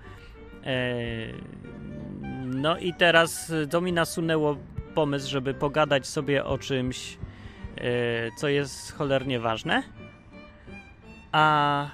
E, 0.65 0.75
no 2.45 2.79
i 2.79 2.95
teraz 2.95 3.53
to 3.71 3.81
mi 3.81 3.93
nasunęło 3.93 4.57
pomysł, 4.95 5.31
żeby 5.31 5.55
pogadać 5.55 6.07
sobie 6.07 6.45
o 6.45 6.59
czymś, 6.59 7.19
e, 7.77 7.81
co 8.37 8.49
jest 8.49 8.93
cholernie 8.93 9.41
ważne, 9.41 9.83
a 11.33 11.87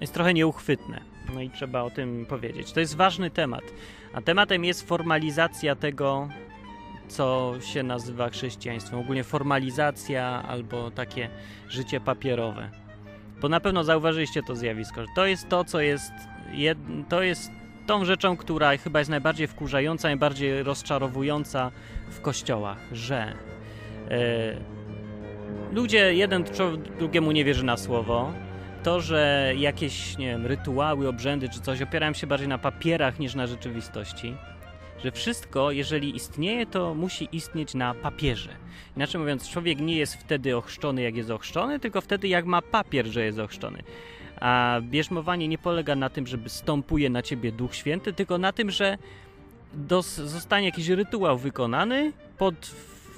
jest 0.00 0.14
trochę 0.14 0.34
nieuchwytne. 0.34 1.00
No 1.34 1.40
i 1.40 1.50
trzeba 1.50 1.82
o 1.82 1.90
tym 1.90 2.26
powiedzieć. 2.26 2.72
To 2.72 2.80
jest 2.80 2.96
ważny 2.96 3.30
temat. 3.30 3.64
A 4.14 4.22
tematem 4.22 4.64
jest 4.64 4.88
formalizacja 4.88 5.76
tego, 5.76 6.28
co 7.08 7.54
się 7.60 7.82
nazywa 7.82 8.28
chrześcijaństwem. 8.30 8.98
Ogólnie 8.98 9.24
formalizacja 9.24 10.42
albo 10.48 10.90
takie 10.90 11.28
życie 11.68 12.00
papierowe. 12.00 12.70
Bo 13.40 13.48
na 13.48 13.60
pewno 13.60 13.84
zauważyliście 13.84 14.42
to 14.42 14.56
zjawisko, 14.56 15.02
że 15.02 15.08
to 15.14 15.26
jest 15.26 15.48
to, 15.48 15.64
co 15.64 15.80
jest, 15.80 16.12
jed... 16.52 16.78
to 17.08 17.22
jest 17.22 17.50
tą 17.86 18.04
rzeczą, 18.04 18.36
która 18.36 18.76
chyba 18.76 18.98
jest 18.98 19.10
najbardziej 19.10 19.46
wkurzająca, 19.46 20.08
najbardziej 20.08 20.62
rozczarowująca 20.62 21.70
w 22.10 22.20
kościołach, 22.20 22.78
że 22.92 23.34
e, 24.10 24.56
ludzie 25.72 26.14
jeden 26.14 26.44
drugiemu 26.98 27.32
nie 27.32 27.44
wierzy 27.44 27.64
na 27.64 27.76
słowo, 27.76 28.32
to, 28.82 29.00
że 29.00 29.52
jakieś, 29.56 30.18
nie 30.18 30.26
wiem, 30.26 30.46
rytuały, 30.46 31.08
obrzędy 31.08 31.48
czy 31.48 31.60
coś 31.60 31.82
opierają 31.82 32.12
się 32.12 32.26
bardziej 32.26 32.48
na 32.48 32.58
papierach 32.58 33.18
niż 33.18 33.34
na 33.34 33.46
rzeczywistości, 33.46 34.34
że 35.04 35.12
wszystko, 35.12 35.70
jeżeli 35.70 36.16
istnieje, 36.16 36.66
to 36.66 36.94
musi 36.94 37.28
istnieć 37.32 37.74
na 37.74 37.94
papierze. 37.94 38.50
Inaczej 38.96 39.20
mówiąc, 39.20 39.48
człowiek 39.48 39.80
nie 39.80 39.96
jest 39.96 40.14
wtedy 40.14 40.56
ochrzczony, 40.56 41.02
jak 41.02 41.16
jest 41.16 41.30
ochrzczony, 41.30 41.80
tylko 41.80 42.00
wtedy, 42.00 42.28
jak 42.28 42.44
ma 42.44 42.62
papier, 42.62 43.06
że 43.06 43.24
jest 43.24 43.38
ochrzczony. 43.38 43.82
A 44.42 44.80
bierzmowanie 44.82 45.48
nie 45.48 45.58
polega 45.58 45.96
na 45.96 46.10
tym, 46.10 46.26
żeby 46.26 46.48
stąpuje 46.48 47.10
na 47.10 47.22
ciebie 47.22 47.52
Duch 47.52 47.74
Święty, 47.74 48.12
tylko 48.12 48.38
na 48.38 48.52
tym, 48.52 48.70
że 48.70 48.98
dos- 49.74 50.14
zostanie 50.14 50.66
jakiś 50.66 50.88
rytuał 50.88 51.38
wykonany 51.38 52.12
pod 52.38 52.54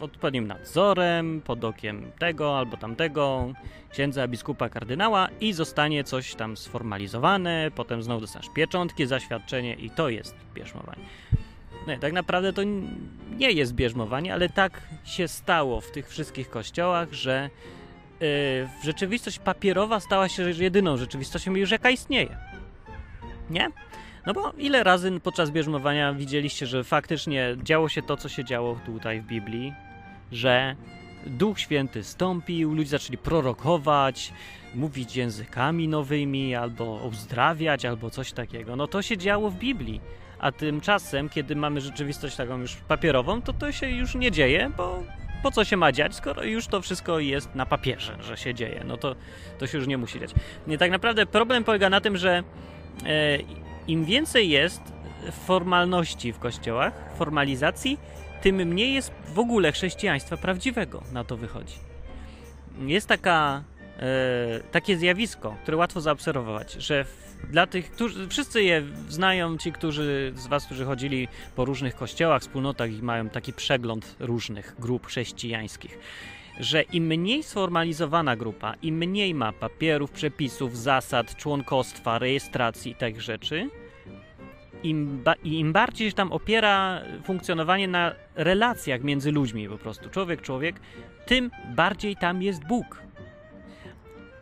odpowiednim 0.01 0.47
nadzorem, 0.47 1.41
pod 1.45 1.65
okiem 1.65 2.13
tego 2.19 2.59
albo 2.59 2.77
tamtego, 2.77 3.53
księdza, 3.91 4.29
biskupa, 4.29 4.69
kardynała 4.69 5.29
i 5.41 5.53
zostanie 5.53 6.05
coś 6.05 6.35
tam 6.35 6.57
sformalizowane, 6.57 7.71
potem 7.75 8.03
znowu 8.03 8.21
dostaniesz 8.21 8.51
pieczątki, 8.55 9.07
zaświadczenie 9.07 9.75
i 9.75 9.91
to 9.91 10.09
jest 10.09 10.35
bierzmowanie. 10.55 11.03
Nie, 11.87 11.99
tak 11.99 12.13
naprawdę 12.13 12.53
to 12.53 12.63
nie 13.37 13.51
jest 13.51 13.75
bierzmowanie, 13.75 14.35
ale 14.35 14.49
tak 14.49 14.81
się 15.05 15.29
stało 15.29 15.81
w 15.81 15.91
tych 15.91 16.09
wszystkich 16.09 16.51
kościołach, 16.51 17.13
że 17.13 17.51
rzeczywistość 18.85 19.39
papierowa 19.39 20.01
stała 20.01 20.29
się 20.29 20.51
jedyną 20.51 20.97
rzeczywistością 20.97 21.55
już 21.55 21.71
jaka 21.71 21.91
istnieje. 21.91 22.37
Nie? 23.51 23.71
No 24.27 24.35
bo 24.35 24.53
ile 24.59 24.85
razy 24.85 25.21
podczas 25.21 25.51
bierzmowania 25.51 26.13
widzieliście, 26.13 26.67
że 26.67 26.85
faktycznie 26.85 27.57
działo 27.63 27.89
się 27.89 28.03
to, 28.03 28.17
co 28.17 28.29
się 28.29 28.45
działo 28.45 28.81
tutaj 28.87 29.21
w 29.21 29.27
Biblii, 29.27 29.75
że 30.33 30.77
Duch 31.27 31.61
Święty 31.61 32.05
stąpił, 32.05 32.75
ludzie 32.75 32.91
zaczęli 32.91 33.19
prorokować, 33.19 34.33
mówić 34.75 35.17
językami 35.17 35.89
nowymi, 35.89 36.55
albo 36.55 36.95
uzdrawiać, 36.95 37.85
albo 37.85 38.11
coś 38.11 38.33
takiego. 38.33 38.77
No 38.77 38.87
to 38.87 39.03
się 39.03 39.17
działo 39.17 39.51
w 39.51 39.57
Biblii. 39.57 40.01
A 40.39 40.53
tymczasem, 40.53 41.29
kiedy 41.29 41.57
mamy 41.57 41.81
rzeczywistość 41.81 42.37
taką 42.37 42.59
już 42.59 42.77
papierową, 42.77 43.43
to 43.43 43.53
to 43.53 43.73
się 43.73 43.91
już 43.91 44.15
nie 44.15 44.31
dzieje, 44.31 44.71
bo 44.77 45.03
po 45.45 45.51
co 45.51 45.65
się 45.65 45.77
ma 45.77 45.93
dziać, 45.93 46.15
skoro 46.15 46.45
już 46.45 46.67
to 46.67 46.83
wszystko 46.83 47.19
jest 47.19 47.55
na 47.55 47.67
papierze, 47.67 48.17
że 48.21 48.37
się 48.37 48.55
dzieje. 48.55 48.85
No 48.87 48.97
to, 48.97 49.17
to 49.59 49.67
się 49.67 49.79
już 49.79 49.87
nie 49.87 49.99
musi 49.99 50.21
dziać. 50.21 50.31
Nie, 50.67 50.79
tak 50.79 50.91
naprawdę 50.91 51.27
problem 51.27 51.65
polega 51.65 51.91
na 51.91 52.01
tym, 52.01 52.17
że 52.17 52.43
e, 53.07 53.39
im 53.87 54.05
więcej 54.05 54.49
jest 54.49 54.83
formalności 55.47 56.33
w 56.33 56.39
kościołach, 56.39 56.93
formalizacji, 57.19 57.99
tym 58.43 58.57
mniej 58.57 58.95
jest 58.95 59.13
w 59.35 59.39
ogóle 59.39 59.73
chrześcijaństwa 59.73 60.37
prawdziwego, 60.37 61.03
na 61.13 61.25
to 61.25 61.37
wychodzi. 61.37 61.79
Jest 62.79 63.07
taka, 63.07 63.63
e, 63.99 64.61
takie 64.73 64.97
zjawisko, 64.97 65.57
które 65.63 65.77
łatwo 65.77 66.01
zaobserwować, 66.01 66.73
że 66.73 67.05
w, 67.05 67.24
dla 67.51 67.67
tych, 67.67 67.91
którzy, 67.91 68.29
wszyscy 68.29 68.63
je 68.63 68.83
znają, 69.09 69.59
ci, 69.59 69.73
którzy 69.73 70.33
z 70.37 70.47
Was, 70.47 70.67
którzy 70.67 70.85
chodzili 70.85 71.29
po 71.57 71.65
różnych 71.65 71.97
kościołach, 71.97 72.43
wspólnotach 72.43 72.93
i 72.93 73.03
mają 73.03 73.29
taki 73.29 73.53
przegląd 73.53 74.17
różnych 74.21 74.75
grup 74.79 75.07
chrześcijańskich, 75.07 75.99
że 76.61 76.83
im 76.83 77.07
mniej 77.07 77.43
sformalizowana 77.43 78.37
grupa, 78.37 78.75
im 78.83 78.97
mniej 78.97 79.35
ma 79.35 79.53
papierów, 79.53 80.11
przepisów, 80.11 80.79
zasad, 80.79 81.37
członkostwa, 81.37 82.19
rejestracji 82.19 82.93
i 82.93 82.95
tak 82.95 83.21
rzeczy, 83.21 83.71
im, 84.83 85.23
ba 85.25 85.35
im 85.45 85.73
bardziej 85.73 86.11
się 86.11 86.17
tam 86.17 86.33
opiera 86.33 87.03
funkcjonowanie 87.25 87.89
na 87.89 88.13
relacjach 88.35 89.03
między 89.03 89.33
ludźmi 89.33 89.69
po 89.69 89.79
prostu, 89.79 90.11
człowiek, 90.11 90.43
człowiek, 90.43 90.81
tym 91.27 91.51
bardziej 91.77 92.17
tam 92.17 92.43
jest 92.43 92.67
Bóg. 92.67 93.03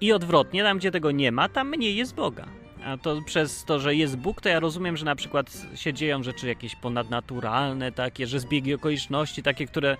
I 0.00 0.12
odwrotnie, 0.12 0.62
tam 0.62 0.78
gdzie 0.78 0.90
tego 0.90 1.10
nie 1.10 1.32
ma, 1.32 1.48
tam 1.48 1.68
mniej 1.68 1.96
jest 1.96 2.14
Boga. 2.14 2.61
A 2.86 2.96
to 2.96 3.22
przez 3.22 3.64
to, 3.64 3.80
że 3.80 3.94
jest 3.94 4.16
Bóg, 4.16 4.40
to 4.40 4.48
ja 4.48 4.60
rozumiem, 4.60 4.96
że 4.96 5.04
na 5.04 5.16
przykład 5.16 5.66
się 5.74 5.94
dzieją 5.94 6.22
rzeczy 6.22 6.48
jakieś 6.48 6.76
ponadnaturalne, 6.76 7.92
takie, 7.92 8.26
że 8.26 8.40
zbiegi 8.40 8.74
okoliczności, 8.74 9.42
takie, 9.42 9.66
które 9.66 9.96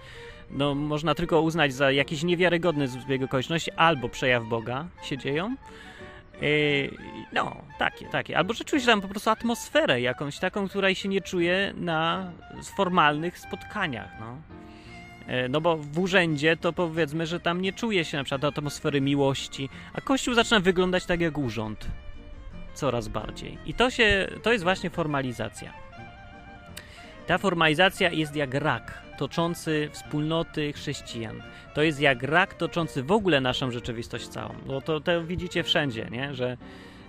no, 0.51 0.75
można 0.75 1.15
tylko 1.15 1.41
uznać 1.41 1.75
za 1.75 1.91
jakiś 1.91 2.23
niewiarygodny 2.23 2.89
zbieg 2.89 3.23
okoliczności, 3.23 3.73
albo 3.73 4.09
przejaw 4.09 4.45
Boga 4.45 4.87
się 5.03 5.19
dzieją. 5.19 5.57
Yy, 6.41 6.91
no, 7.33 7.57
takie, 7.79 8.07
takie. 8.07 8.39
Albo 8.39 8.55
że 8.55 8.65
czujesz 8.65 8.87
tam 8.87 9.01
po 9.01 9.09
prostu 9.09 9.31
atmosferę 9.31 10.01
jakąś 10.01 10.39
taką, 10.39 10.69
której 10.69 10.95
się 10.95 11.09
nie 11.09 11.21
czuje 11.21 11.75
na 11.77 12.33
formalnych 12.77 13.39
spotkaniach, 13.39 14.11
no. 14.21 14.37
Yy, 15.29 15.49
no 15.49 15.61
bo 15.61 15.77
w 15.77 15.99
urzędzie 15.99 16.57
to 16.57 16.73
powiedzmy, 16.73 17.27
że 17.27 17.41
tam 17.41 17.61
nie 17.61 17.73
czuje 17.73 18.05
się 18.05 18.17
na 18.17 18.25
przykład 18.25 18.45
atmosfery 18.45 19.01
miłości, 19.01 19.69
a 19.93 20.01
Kościół 20.01 20.35
zaczyna 20.35 20.61
wyglądać 20.61 21.07
tak 21.07 21.21
jak 21.21 21.39
urząd. 21.39 21.89
Coraz 22.75 23.09
bardziej. 23.09 23.59
I 23.67 23.75
to 23.75 23.91
się, 23.91 24.29
to 24.43 24.53
jest 24.53 24.65
właśnie 24.65 24.91
formalizacja. 24.91 25.73
Ta 27.27 27.39
formalizacja 27.39 28.11
jest 28.11 28.37
jak 28.37 28.55
rak 28.55 29.03
toczący 29.19 29.89
wspólnoty 29.93 30.73
chrześcijan. 30.73 31.43
To 31.75 31.83
jest 31.83 32.01
jak 32.01 32.23
rak 32.23 32.55
toczący 32.55 33.03
w 33.03 33.13
ogóle 33.13 33.41
naszą 33.41 33.71
rzeczywistość 33.71 34.29
całą. 34.29 34.55
Bo 34.67 34.81
to, 34.81 35.01
to 35.01 35.25
widzicie 35.25 35.63
wszędzie, 35.63 36.09
nie? 36.11 36.35
że 36.35 36.57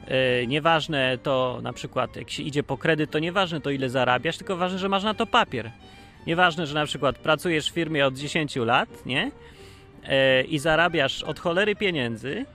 yy, 0.08 0.48
nieważne 0.48 1.18
to 1.18 1.60
na 1.64 1.74
przykład, 1.74 2.16
jak 2.16 2.30
się 2.30 2.44
idzie 2.44 2.64
po 2.64 2.78
kredyt, 2.78 3.12
to 3.12 3.20
nieważne 3.20 3.62
to 3.62 3.70
ile 3.70 3.90
zarabiasz, 3.90 4.38
tylko 4.38 4.58
ważne, 4.58 4.80
że 4.80 4.90
masz 4.90 5.04
na 5.04 5.14
to 5.14 5.26
papier. 5.26 5.72
Nieważne, 6.28 6.68
że 6.68 6.74
na 6.74 6.86
przykład 6.86 7.18
pracujesz 7.18 7.72
w 7.72 7.74
firmie 7.74 8.06
od 8.06 8.18
10 8.18 8.56
lat, 8.56 9.06
nie? 9.06 9.32
Yy, 10.04 10.44
I 10.44 10.60
zarabiasz 10.60 11.24
od 11.24 11.40
cholery 11.40 11.76
pieniędzy, 11.76 12.46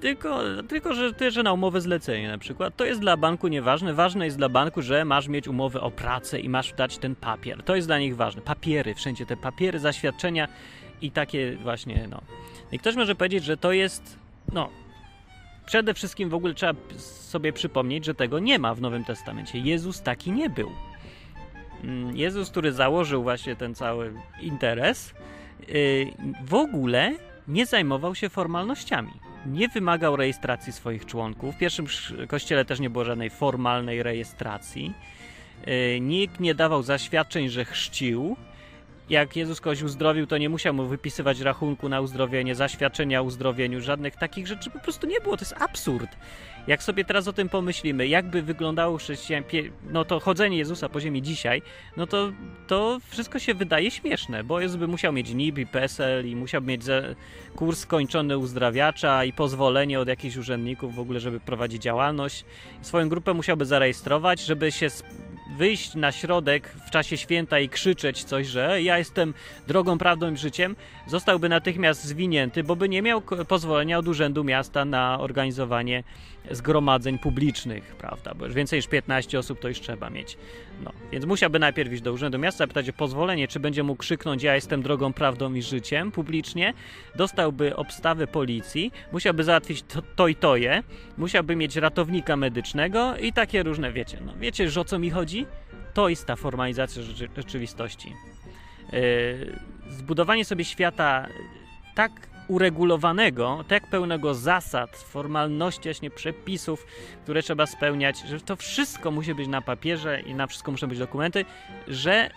tylko, 0.00 0.40
tylko 0.68 0.94
że, 0.94 1.30
że 1.30 1.42
na 1.42 1.52
umowę 1.52 1.80
zlecenie 1.80 2.28
na 2.28 2.38
przykład. 2.38 2.76
To 2.76 2.84
jest 2.84 3.00
dla 3.00 3.16
banku 3.16 3.48
nieważne. 3.48 3.94
Ważne 3.94 4.24
jest 4.24 4.36
dla 4.36 4.48
banku, 4.48 4.82
że 4.82 5.04
masz 5.04 5.28
mieć 5.28 5.48
umowę 5.48 5.80
o 5.80 5.90
pracę 5.90 6.40
i 6.40 6.48
masz 6.48 6.72
dać 6.72 6.98
ten 6.98 7.14
papier. 7.14 7.62
To 7.62 7.76
jest 7.76 7.88
dla 7.88 7.98
nich 7.98 8.16
ważne. 8.16 8.42
Papiery, 8.42 8.94
wszędzie 8.94 9.26
te 9.26 9.36
papiery, 9.36 9.78
zaświadczenia 9.78 10.48
i 11.02 11.10
takie 11.10 11.56
właśnie, 11.56 12.08
no. 12.10 12.20
I 12.72 12.78
ktoś 12.78 12.94
może 12.94 13.14
powiedzieć, 13.14 13.44
że 13.44 13.56
to 13.56 13.72
jest, 13.72 14.18
no, 14.52 14.68
przede 15.66 15.94
wszystkim 15.94 16.28
w 16.28 16.34
ogóle 16.34 16.54
trzeba 16.54 16.74
sobie 16.98 17.52
przypomnieć, 17.52 18.04
że 18.04 18.14
tego 18.14 18.38
nie 18.38 18.58
ma 18.58 18.74
w 18.74 18.80
Nowym 18.80 19.04
Testamencie. 19.04 19.58
Jezus 19.58 20.02
taki 20.02 20.32
nie 20.32 20.50
był. 20.50 20.70
Mm, 21.84 22.16
Jezus, 22.16 22.50
który 22.50 22.72
założył 22.72 23.22
właśnie 23.22 23.56
ten 23.56 23.74
cały 23.74 24.12
interes, 24.40 25.14
y, 25.68 26.12
w 26.44 26.54
ogóle 26.54 27.12
nie 27.48 27.66
zajmował 27.66 28.14
się 28.14 28.28
formalnościami 28.28 29.25
nie 29.46 29.68
wymagał 29.68 30.16
rejestracji 30.16 30.72
swoich 30.72 31.06
członków. 31.06 31.54
W 31.54 31.58
pierwszym 31.58 31.86
kościele 32.28 32.64
też 32.64 32.80
nie 32.80 32.90
było 32.90 33.04
żadnej 33.04 33.30
formalnej 33.30 34.02
rejestracji. 34.02 34.94
E, 35.64 36.00
nikt 36.00 36.40
nie 36.40 36.54
dawał 36.54 36.82
zaświadczeń, 36.82 37.48
że 37.48 37.64
chrzcił. 37.64 38.36
Jak 39.10 39.36
Jezus 39.36 39.60
kogoś 39.60 39.82
uzdrowił, 39.82 40.26
to 40.26 40.38
nie 40.38 40.48
musiał 40.48 40.74
mu 40.74 40.86
wypisywać 40.86 41.40
rachunku 41.40 41.88
na 41.88 42.00
uzdrowienie, 42.00 42.54
zaświadczenia 42.54 43.20
o 43.20 43.24
uzdrowieniu, 43.24 43.80
żadnych 43.80 44.16
takich 44.16 44.46
rzeczy 44.46 44.70
po 44.70 44.78
prostu 44.78 45.06
nie 45.06 45.20
było. 45.20 45.36
To 45.36 45.42
jest 45.42 45.54
absurd. 45.58 46.16
Jak 46.66 46.82
sobie 46.82 47.04
teraz 47.04 47.28
o 47.28 47.32
tym 47.32 47.48
pomyślimy, 47.48 48.08
jakby 48.08 48.42
wyglądało 48.42 48.98
chrześcijaństwo, 48.98 49.56
no 49.90 50.04
to 50.04 50.20
chodzenie 50.20 50.58
Jezusa 50.58 50.88
po 50.88 51.00
ziemi 51.00 51.22
dzisiaj, 51.22 51.62
no 51.96 52.06
to, 52.06 52.32
to 52.66 52.98
wszystko 53.08 53.38
się 53.38 53.54
wydaje 53.54 53.90
śmieszne, 53.90 54.44
bo 54.44 54.60
Jezus 54.60 54.76
by 54.76 54.88
musiał 54.88 55.12
mieć 55.12 55.34
NIB 55.34 55.58
i 55.58 55.66
PESEL 55.66 56.28
i 56.28 56.36
musiał 56.36 56.62
mieć 56.62 56.82
kurs 57.56 57.78
skończony 57.78 58.38
uzdrawiacza 58.38 59.24
i 59.24 59.32
pozwolenie 59.32 60.00
od 60.00 60.08
jakichś 60.08 60.36
urzędników 60.36 60.94
w 60.94 60.98
ogóle, 60.98 61.20
żeby 61.20 61.40
prowadzić 61.40 61.82
działalność. 61.82 62.44
Swoją 62.82 63.08
grupę 63.08 63.34
musiałby 63.34 63.66
zarejestrować, 63.66 64.40
żeby 64.40 64.72
się 64.72 64.88
wyjść 65.56 65.94
na 65.94 66.12
środek 66.12 66.68
w 66.86 66.90
czasie 66.90 67.16
święta 67.16 67.58
i 67.58 67.68
krzyczeć 67.68 68.24
coś, 68.24 68.46
że 68.46 68.82
ja 68.82 68.98
jestem 68.98 69.34
drogą, 69.66 69.98
prawdą 69.98 70.32
i 70.32 70.36
życiem, 70.36 70.76
zostałby 71.06 71.48
natychmiast 71.48 72.04
zwinięty, 72.04 72.64
bo 72.64 72.76
by 72.76 72.88
nie 72.88 73.02
miał 73.02 73.22
pozwolenia 73.48 73.98
od 73.98 74.08
Urzędu 74.08 74.44
Miasta 74.44 74.84
na 74.84 75.20
organizowanie 75.20 76.02
zgromadzeń 76.50 77.18
publicznych, 77.18 77.84
prawda? 77.84 78.34
Bo 78.34 78.44
już 78.44 78.54
więcej 78.54 78.78
niż 78.78 78.86
15 78.86 79.38
osób 79.38 79.60
to 79.60 79.68
już 79.68 79.80
trzeba 79.80 80.10
mieć. 80.10 80.36
No, 80.84 80.92
więc 81.12 81.24
musiałby 81.24 81.58
najpierw 81.58 81.92
iść 81.92 82.02
do 82.02 82.12
Urzędu 82.12 82.38
Miasta, 82.38 82.66
pytać 82.66 82.88
o 82.88 82.92
pozwolenie, 82.92 83.48
czy 83.48 83.60
będzie 83.60 83.82
mógł 83.82 84.00
krzyknąć 84.00 84.42
ja 84.42 84.54
jestem 84.54 84.82
drogą, 84.82 85.12
prawdą 85.12 85.54
i 85.54 85.62
życiem 85.62 86.12
publicznie. 86.12 86.74
Dostałby 87.14 87.76
obstawę 87.76 88.26
policji, 88.26 88.92
musiałby 89.12 89.44
załatwić 89.44 89.82
to, 89.82 90.02
to 90.16 90.28
i 90.28 90.34
to 90.34 90.56
je, 90.56 90.82
musiałby 91.18 91.56
mieć 91.56 91.76
ratownika 91.76 92.36
medycznego 92.36 93.16
i 93.16 93.32
takie 93.32 93.62
różne, 93.62 93.92
wiecie, 93.92 94.18
no 94.26 94.32
wiecie, 94.40 94.70
że 94.70 94.80
o 94.80 94.84
co 94.84 94.98
mi 94.98 95.10
chodzi? 95.10 95.35
To 95.94 96.08
jest 96.08 96.26
ta 96.26 96.36
formalizacja 96.36 97.02
rzeczywistości. 97.36 98.12
zbudowanie 99.90 100.44
sobie 100.44 100.64
świata 100.64 101.26
tak 101.94 102.12
uregulowanego, 102.48 103.64
tak 103.68 103.90
pełnego 103.90 104.34
zasad, 104.34 104.96
formalności, 104.96 105.82
właśnie 105.88 106.10
przepisów, 106.10 106.86
które 107.22 107.42
trzeba 107.42 107.66
spełniać, 107.66 108.18
że 108.28 108.40
to 108.40 108.56
wszystko 108.56 109.10
musi 109.10 109.34
być 109.34 109.48
na 109.48 109.62
papierze 109.62 110.20
i 110.20 110.34
na 110.34 110.46
wszystko 110.46 110.72
muszą 110.72 110.86
być 110.86 110.98
dokumenty, 110.98 111.44
że 111.88 112.30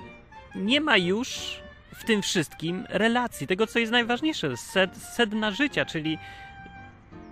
nie 0.56 0.82
ma 0.82 0.98
już 0.98 1.60
w 1.96 2.04
tym 2.04 2.22
wszystkim 2.22 2.86
relacji, 2.90 3.48
tego 3.48 3.68
co 3.68 3.80
jest 3.80 3.92
najważniejsze, 3.92 4.58
sed, 4.58 4.98
sedna 4.98 5.52
życia, 5.52 5.86
czyli 5.86 6.18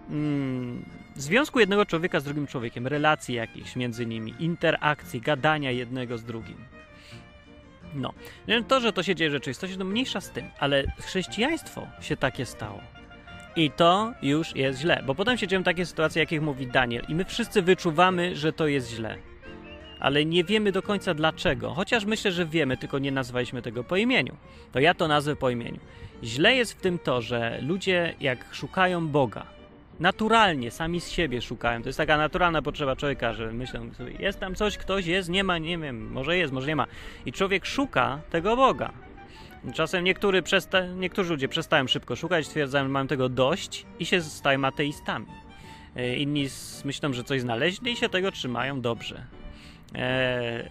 mm, 0.09 0.85
związku 1.21 1.59
jednego 1.59 1.85
człowieka 1.85 2.19
z 2.19 2.23
drugim 2.23 2.47
człowiekiem, 2.47 2.87
relacji 2.87 3.35
jakichś 3.35 3.75
między 3.75 4.05
nimi, 4.05 4.33
interakcji, 4.39 5.21
gadania 5.21 5.71
jednego 5.71 6.17
z 6.17 6.23
drugim. 6.23 6.57
No. 7.95 8.13
To, 8.67 8.79
że 8.79 8.93
to 8.93 9.03
się 9.03 9.15
dzieje 9.15 9.29
w 9.29 9.33
rzeczywistości, 9.33 9.77
to 9.77 9.85
mniejsza 9.85 10.21
z 10.21 10.31
tym, 10.31 10.45
ale 10.59 10.83
chrześcijaństwo 10.99 11.87
się 12.01 12.17
takie 12.17 12.45
stało. 12.45 12.79
I 13.55 13.71
to 13.71 14.13
już 14.21 14.55
jest 14.55 14.79
źle, 14.79 15.03
bo 15.05 15.15
potem 15.15 15.37
się 15.37 15.47
dzieją 15.47 15.63
takie 15.63 15.85
sytuacje, 15.85 16.19
jakich 16.19 16.41
mówi 16.41 16.67
Daniel, 16.67 17.05
i 17.07 17.15
my 17.15 17.25
wszyscy 17.25 17.61
wyczuwamy, 17.61 18.35
że 18.35 18.53
to 18.53 18.67
jest 18.67 18.89
źle. 18.89 19.17
Ale 19.99 20.25
nie 20.25 20.43
wiemy 20.43 20.71
do 20.71 20.81
końca 20.81 21.13
dlaczego. 21.13 21.73
Chociaż 21.73 22.05
myślę, 22.05 22.31
że 22.31 22.45
wiemy, 22.45 22.77
tylko 22.77 22.99
nie 22.99 23.11
nazwaliśmy 23.11 23.61
tego 23.61 23.83
po 23.83 23.97
imieniu. 23.97 24.37
To 24.71 24.79
ja 24.79 24.93
to 24.93 25.07
nazwę 25.07 25.35
po 25.35 25.49
imieniu. 25.49 25.79
Źle 26.23 26.55
jest 26.55 26.73
w 26.73 26.81
tym 26.81 26.99
to, 26.99 27.21
że 27.21 27.59
ludzie, 27.61 28.15
jak 28.19 28.45
szukają 28.51 29.07
Boga, 29.07 29.45
naturalnie, 29.99 30.71
sami 30.71 31.01
z 31.01 31.09
siebie 31.09 31.41
szukają. 31.41 31.81
To 31.81 31.89
jest 31.89 31.97
taka 31.97 32.17
naturalna 32.17 32.61
potrzeba 32.61 32.95
człowieka, 32.95 33.33
że 33.33 33.51
myślą 33.53 33.93
sobie, 33.93 34.11
jest 34.19 34.39
tam 34.39 34.55
coś, 34.55 34.77
ktoś 34.77 35.05
jest, 35.05 35.29
nie 35.29 35.43
ma, 35.43 35.57
nie 35.57 35.77
wiem, 35.77 36.11
może 36.11 36.37
jest, 36.37 36.53
może 36.53 36.67
nie 36.67 36.75
ma. 36.75 36.87
I 37.25 37.31
człowiek 37.31 37.65
szuka 37.65 38.19
tego 38.29 38.55
Boga. 38.55 38.91
Czasem 39.73 40.03
niektóry 40.03 40.41
przesta- 40.41 40.95
niektórzy 40.95 41.29
ludzie 41.29 41.47
przestają 41.47 41.87
szybko 41.87 42.15
szukać, 42.15 42.45
stwierdzają, 42.45 42.85
że 42.85 42.89
mają 42.89 43.07
tego 43.07 43.29
dość 43.29 43.85
i 43.99 44.05
się 44.05 44.21
stają 44.21 44.65
ateistami. 44.65 45.25
E, 45.95 46.15
inni 46.15 46.47
myślą, 46.85 47.13
że 47.13 47.23
coś 47.23 47.41
znaleźli 47.41 47.91
i 47.91 47.95
się 47.95 48.09
tego 48.09 48.31
trzymają 48.31 48.81
dobrze. 48.81 49.23
E, 49.95 50.69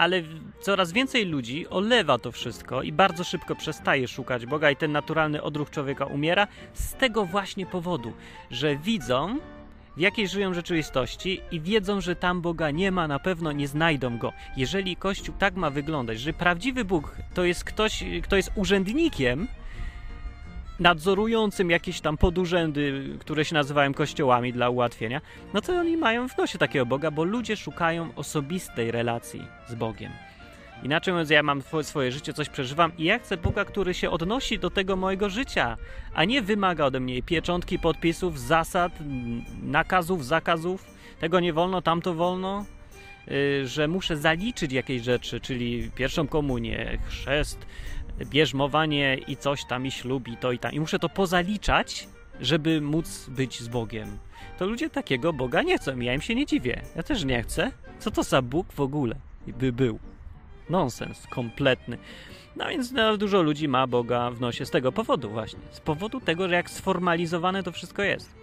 ale 0.00 0.22
coraz 0.60 0.92
więcej 0.92 1.26
ludzi 1.26 1.68
olewa 1.68 2.18
to 2.18 2.32
wszystko 2.32 2.82
i 2.82 2.92
bardzo 2.92 3.24
szybko 3.24 3.54
przestaje 3.54 4.08
szukać 4.08 4.46
Boga 4.46 4.70
i 4.70 4.76
ten 4.76 4.92
naturalny 4.92 5.42
odruch 5.42 5.70
człowieka 5.70 6.04
umiera 6.04 6.46
z 6.72 6.94
tego 6.94 7.24
właśnie 7.24 7.66
powodu, 7.66 8.12
że 8.50 8.76
widzą, 8.76 9.38
w 9.96 10.00
jakiej 10.00 10.28
żyją 10.28 10.54
rzeczywistości 10.54 11.40
i 11.50 11.60
wiedzą, 11.60 12.00
że 12.00 12.16
tam 12.16 12.40
Boga 12.40 12.70
nie 12.70 12.92
ma, 12.92 13.08
na 13.08 13.18
pewno 13.18 13.52
nie 13.52 13.68
znajdą 13.68 14.18
go. 14.18 14.32
Jeżeli 14.56 14.96
Kościół 14.96 15.34
tak 15.38 15.54
ma 15.54 15.70
wyglądać, 15.70 16.20
że 16.20 16.32
prawdziwy 16.32 16.84
Bóg 16.84 17.16
to 17.34 17.44
jest 17.44 17.64
ktoś, 17.64 18.04
kto 18.22 18.36
jest 18.36 18.52
urzędnikiem, 18.54 19.48
nadzorującym 20.80 21.70
jakieś 21.70 22.00
tam 22.00 22.16
podurzędy, 22.16 23.16
które 23.18 23.44
się 23.44 23.54
nazywają 23.54 23.94
kościołami 23.94 24.52
dla 24.52 24.68
ułatwienia, 24.68 25.20
no 25.54 25.60
to 25.60 25.72
oni 25.72 25.96
mają 25.96 26.28
w 26.28 26.38
nosie 26.38 26.58
takiego 26.58 26.86
Boga, 26.86 27.10
bo 27.10 27.24
ludzie 27.24 27.56
szukają 27.56 28.14
osobistej 28.16 28.90
relacji 28.90 29.42
z 29.68 29.74
Bogiem. 29.74 30.12
Inaczej 30.82 31.14
mówiąc, 31.14 31.30
ja 31.30 31.42
mam 31.42 31.62
swoje 31.82 32.12
życie, 32.12 32.32
coś 32.32 32.48
przeżywam 32.48 32.92
i 32.98 33.04
ja 33.04 33.18
chcę 33.18 33.36
Boga, 33.36 33.64
który 33.64 33.94
się 33.94 34.10
odnosi 34.10 34.58
do 34.58 34.70
tego 34.70 34.96
mojego 34.96 35.30
życia, 35.30 35.76
a 36.14 36.24
nie 36.24 36.42
wymaga 36.42 36.84
ode 36.84 37.00
mnie 37.00 37.22
pieczątki, 37.22 37.78
podpisów, 37.78 38.40
zasad, 38.40 38.92
nakazów, 39.62 40.26
zakazów. 40.26 40.84
Tego 41.20 41.40
nie 41.40 41.52
wolno, 41.52 41.82
tamto 41.82 42.14
wolno, 42.14 42.64
yy, 43.26 43.66
że 43.66 43.88
muszę 43.88 44.16
zaliczyć 44.16 44.72
jakieś 44.72 45.02
rzeczy, 45.02 45.40
czyli 45.40 45.90
pierwszą 45.94 46.28
komunię, 46.28 46.98
chrzest, 47.08 47.66
bierzmowanie 48.24 49.18
i 49.26 49.36
coś 49.36 49.64
tam, 49.64 49.86
i 49.86 49.90
ślub, 49.90 50.28
i 50.28 50.36
to 50.36 50.52
i 50.52 50.58
tam. 50.58 50.72
I 50.72 50.80
muszę 50.80 50.98
to 50.98 51.08
pozaliczać, 51.08 52.08
żeby 52.40 52.80
móc 52.80 53.26
być 53.28 53.60
z 53.60 53.68
Bogiem. 53.68 54.18
To 54.58 54.66
ludzie 54.66 54.90
takiego 54.90 55.32
Boga 55.32 55.62
nie 55.62 55.78
chcą. 55.78 56.00
Ja 56.00 56.14
im 56.14 56.20
się 56.20 56.34
nie 56.34 56.46
dziwię. 56.46 56.82
Ja 56.96 57.02
też 57.02 57.24
nie 57.24 57.42
chcę. 57.42 57.72
Co 57.98 58.10
to 58.10 58.22
za 58.22 58.42
Bóg 58.42 58.72
w 58.72 58.80
ogóle 58.80 59.14
by 59.46 59.72
był? 59.72 59.98
Nonsens 60.70 61.26
kompletny. 61.26 61.98
No 62.56 62.68
więc 62.68 62.92
no, 62.92 63.16
dużo 63.16 63.42
ludzi 63.42 63.68
ma 63.68 63.86
Boga 63.86 64.30
w 64.30 64.40
nosie 64.40 64.66
z 64.66 64.70
tego 64.70 64.92
powodu 64.92 65.30
właśnie. 65.30 65.60
Z 65.70 65.80
powodu 65.80 66.20
tego, 66.20 66.48
że 66.48 66.54
jak 66.54 66.70
sformalizowane 66.70 67.62
to 67.62 67.72
wszystko 67.72 68.02
jest. 68.02 68.34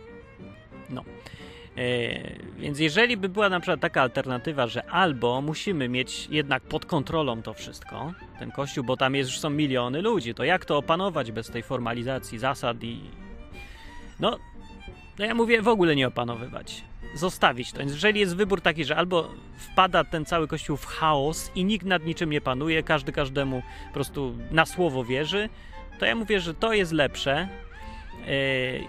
No. 0.90 1.04
E, 1.78 1.82
więc 2.58 2.80
jeżeli 2.80 3.18
by 3.18 3.30
była 3.30 3.50
na 3.50 3.60
przykład 3.60 3.80
taka 3.80 4.02
alternatywa, 4.02 4.68
że 4.68 4.86
albo 4.86 5.42
musimy 5.42 5.90
mieć 5.90 6.28
jednak 6.32 6.64
pod 6.64 6.86
kontrolą 6.86 7.42
to 7.42 7.54
wszystko, 7.54 8.14
ten 8.40 8.52
kościół, 8.52 8.84
bo 8.84 8.98
tam 8.98 9.16
jest, 9.16 9.30
już 9.30 9.40
są 9.40 9.50
miliony 9.50 10.02
ludzi, 10.02 10.34
to 10.34 10.44
jak 10.44 10.66
to 10.66 10.78
opanować 10.78 11.32
bez 11.32 11.50
tej 11.50 11.64
formalizacji 11.64 12.40
zasad 12.40 12.84
i. 12.84 13.00
No, 14.20 14.38
no 15.20 15.26
ja 15.26 15.36
mówię 15.36 15.62
w 15.62 15.68
ogóle 15.68 15.96
nie 15.96 16.08
opanowywać. 16.08 16.84
Zostawić 17.16 17.72
to. 17.72 17.80
Więc 17.80 17.92
jeżeli 17.92 18.20
jest 18.20 18.36
wybór 18.36 18.62
taki, 18.62 18.86
że 18.86 18.96
albo 18.96 19.32
wpada 19.58 20.04
ten 20.04 20.26
cały 20.26 20.48
kościół 20.48 20.78
w 20.78 20.86
chaos 20.86 21.52
i 21.56 21.66
nikt 21.66 21.86
nad 21.86 22.06
niczym 22.06 22.30
nie 22.30 22.42
panuje, 22.42 22.84
każdy 22.84 23.12
każdemu 23.12 23.62
po 23.88 23.94
prostu 23.94 24.36
na 24.52 24.66
słowo 24.66 25.04
wierzy, 25.04 25.50
to 26.00 26.06
ja 26.06 26.16
mówię, 26.16 26.40
że 26.40 26.54
to 26.54 26.74
jest 26.74 26.92
lepsze 26.92 27.48
yy, 28.28 28.88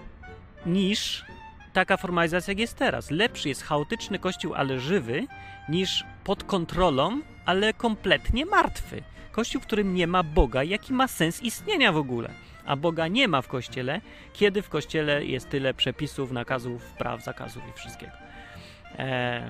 niż 0.65 1.28
taka 1.73 1.97
formalizacja 1.97 2.51
jak 2.51 2.59
jest 2.59 2.77
teraz. 2.77 3.11
Lepszy 3.11 3.49
jest 3.49 3.63
chaotyczny 3.63 4.19
kościół, 4.19 4.53
ale 4.53 4.79
żywy, 4.79 5.27
niż 5.69 6.03
pod 6.23 6.43
kontrolą, 6.43 7.21
ale 7.45 7.73
kompletnie 7.73 8.45
martwy. 8.45 9.03
Kościół, 9.31 9.61
w 9.61 9.65
którym 9.65 9.95
nie 9.95 10.07
ma 10.07 10.23
Boga, 10.23 10.63
jaki 10.63 10.93
ma 10.93 11.07
sens 11.07 11.43
istnienia 11.43 11.91
w 11.91 11.97
ogóle. 11.97 12.29
A 12.65 12.75
Boga 12.75 13.07
nie 13.07 13.27
ma 13.27 13.41
w 13.41 13.47
kościele, 13.47 14.01
kiedy 14.33 14.61
w 14.61 14.69
kościele 14.69 15.25
jest 15.25 15.49
tyle 15.49 15.73
przepisów, 15.73 16.31
nakazów, 16.31 16.83
praw, 16.91 17.23
zakazów 17.23 17.63
i 17.69 17.79
wszystkiego. 17.79 18.11
Eee, 18.97 19.43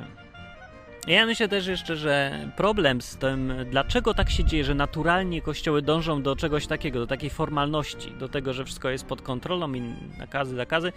ja 1.08 1.26
myślę 1.26 1.48
też 1.48 1.68
jeszcze, 1.68 1.96
że 1.96 2.40
problem 2.56 3.02
z 3.02 3.18
tym, 3.18 3.54
dlaczego 3.70 4.14
tak 4.14 4.30
się 4.30 4.44
dzieje, 4.44 4.64
że 4.64 4.76
naturalnie 4.76 5.42
kościoły 5.42 5.82
dążą 5.82 6.22
do 6.22 6.36
czegoś 6.36 6.68
takiego, 6.68 7.00
do 7.00 7.08
takiej 7.08 7.30
formalności, 7.30 8.12
do 8.12 8.30
tego, 8.30 8.54
że 8.54 8.66
wszystko 8.66 8.90
jest 8.90 9.06
pod 9.06 9.22
kontrolą 9.22 9.74
i 9.74 9.82
nakazy, 10.18 10.56
zakazy, 10.56 10.94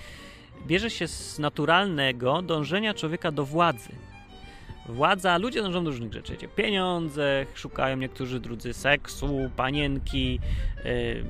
bierze 0.66 0.90
się 0.90 1.08
z 1.08 1.38
naturalnego 1.38 2.42
dążenia 2.42 2.94
człowieka 2.94 3.32
do 3.32 3.44
władzy. 3.44 3.88
Władza, 4.86 5.38
ludzie 5.38 5.62
dążą 5.62 5.84
do 5.84 5.90
różnych 5.90 6.12
rzeczy. 6.12 6.36
Pieniądze, 6.56 7.46
szukają 7.54 7.96
niektórzy 7.96 8.40
drudzy 8.40 8.72
seksu, 8.72 9.50
panienki, 9.56 10.40
yy, 10.84 11.24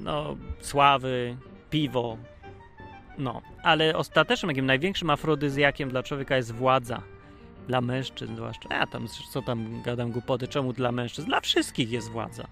no, 0.00 0.36
sławy, 0.60 1.36
piwo. 1.70 2.16
No, 3.18 3.42
ale 3.62 3.96
ostatecznym, 3.96 4.50
jakim 4.50 4.66
największym 4.66 5.10
afrodyzjakiem 5.10 5.90
dla 5.90 6.02
człowieka 6.02 6.36
jest 6.36 6.52
władza. 6.52 7.02
Dla 7.68 7.80
mężczyzn 7.80 8.36
zwłaszcza. 8.36 8.74
Ja 8.74 8.86
tam, 8.86 9.08
co 9.32 9.42
tam 9.42 9.82
gadam 9.82 10.10
głupoty, 10.10 10.48
czemu 10.48 10.72
dla 10.72 10.92
mężczyzn? 10.92 11.26
Dla 11.26 11.40
wszystkich 11.40 11.90
jest 11.90 12.10
władza. 12.10 12.46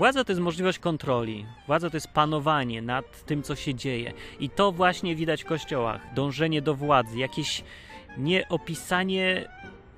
Władza 0.00 0.24
to 0.24 0.32
jest 0.32 0.42
możliwość 0.42 0.78
kontroli, 0.78 1.46
władza 1.66 1.90
to 1.90 1.96
jest 1.96 2.08
panowanie 2.08 2.82
nad 2.82 3.24
tym, 3.24 3.42
co 3.42 3.56
się 3.56 3.74
dzieje. 3.74 4.12
I 4.38 4.50
to 4.50 4.72
właśnie 4.72 5.16
widać 5.16 5.42
w 5.42 5.46
kościołach. 5.46 6.14
Dążenie 6.14 6.62
do 6.62 6.74
władzy, 6.74 7.18
jakieś 7.18 7.64
nieopisanie 8.18 9.48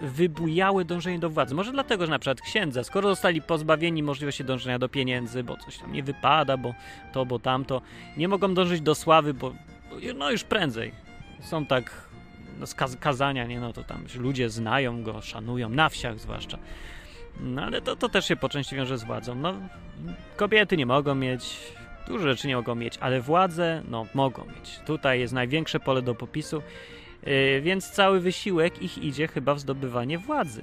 wybujałe 0.00 0.84
dążenie 0.84 1.18
do 1.18 1.30
władzy. 1.30 1.54
Może 1.54 1.72
dlatego, 1.72 2.06
że 2.06 2.10
na 2.10 2.18
przykład 2.18 2.40
księdza, 2.40 2.84
skoro 2.84 3.08
zostali 3.08 3.42
pozbawieni 3.42 4.02
możliwości 4.02 4.44
dążenia 4.44 4.78
do 4.78 4.88
pieniędzy, 4.88 5.44
bo 5.44 5.56
coś 5.56 5.78
tam 5.78 5.92
nie 5.92 6.02
wypada, 6.02 6.56
bo 6.56 6.74
to, 7.12 7.26
bo 7.26 7.38
tamto, 7.38 7.82
nie 8.16 8.28
mogą 8.28 8.54
dążyć 8.54 8.80
do 8.80 8.94
sławy, 8.94 9.34
bo, 9.34 9.54
no 10.14 10.30
już 10.30 10.44
prędzej. 10.44 10.92
Są 11.40 11.66
tak 11.66 12.08
no, 12.60 12.66
kazania, 13.00 13.46
nie 13.46 13.60
no 13.60 13.72
to 13.72 13.84
tam 13.84 14.04
ludzie 14.18 14.50
znają 14.50 15.02
go, 15.02 15.20
szanują, 15.20 15.68
na 15.68 15.88
wsiach 15.88 16.20
zwłaszcza. 16.20 16.58
No 17.40 17.62
ale 17.62 17.82
to, 17.82 17.96
to 17.96 18.08
też 18.08 18.28
się 18.28 18.36
po 18.36 18.48
części 18.48 18.76
wiąże 18.76 18.98
z 18.98 19.04
władzą. 19.04 19.34
No, 19.34 19.54
kobiety 20.36 20.76
nie 20.76 20.86
mogą 20.86 21.14
mieć, 21.14 21.58
dużo 22.08 22.28
rzeczy 22.28 22.48
nie 22.48 22.56
mogą 22.56 22.74
mieć, 22.74 22.98
ale 22.98 23.20
władze, 23.20 23.82
no, 23.88 24.06
mogą 24.14 24.44
mieć. 24.44 24.80
Tutaj 24.86 25.20
jest 25.20 25.34
największe 25.34 25.80
pole 25.80 26.02
do 26.02 26.14
popisu, 26.14 26.62
yy, 27.26 27.60
więc 27.60 27.90
cały 27.90 28.20
wysiłek 28.20 28.82
ich 28.82 28.98
idzie 28.98 29.28
chyba 29.28 29.54
w 29.54 29.60
zdobywanie 29.60 30.18
władzy. 30.18 30.62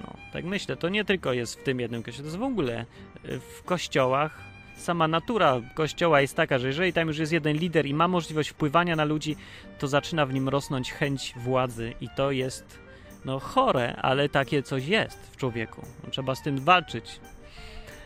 No, 0.00 0.16
tak 0.32 0.44
myślę, 0.44 0.76
to 0.76 0.88
nie 0.88 1.04
tylko 1.04 1.32
jest 1.32 1.60
w 1.60 1.62
tym 1.62 1.80
jednym 1.80 2.02
kościele, 2.02 2.22
to 2.22 2.28
jest 2.28 2.38
w 2.38 2.42
ogóle 2.42 2.86
yy, 3.24 3.40
w 3.40 3.62
kościołach. 3.62 4.52
Sama 4.76 5.08
natura 5.08 5.60
kościoła 5.74 6.20
jest 6.20 6.36
taka, 6.36 6.58
że 6.58 6.66
jeżeli 6.66 6.92
tam 6.92 7.08
już 7.08 7.18
jest 7.18 7.32
jeden 7.32 7.56
lider 7.56 7.86
i 7.86 7.94
ma 7.94 8.08
możliwość 8.08 8.48
wpływania 8.48 8.96
na 8.96 9.04
ludzi, 9.04 9.36
to 9.78 9.88
zaczyna 9.88 10.26
w 10.26 10.34
nim 10.34 10.48
rosnąć 10.48 10.92
chęć 10.92 11.34
władzy 11.36 11.94
i 12.00 12.08
to 12.16 12.30
jest 12.30 12.81
no 13.24 13.40
chore, 13.40 13.96
ale 13.96 14.28
takie 14.28 14.62
coś 14.62 14.86
jest 14.86 15.30
w 15.32 15.36
człowieku. 15.36 15.82
Trzeba 16.10 16.34
z 16.34 16.42
tym 16.42 16.58
walczyć. 16.58 17.20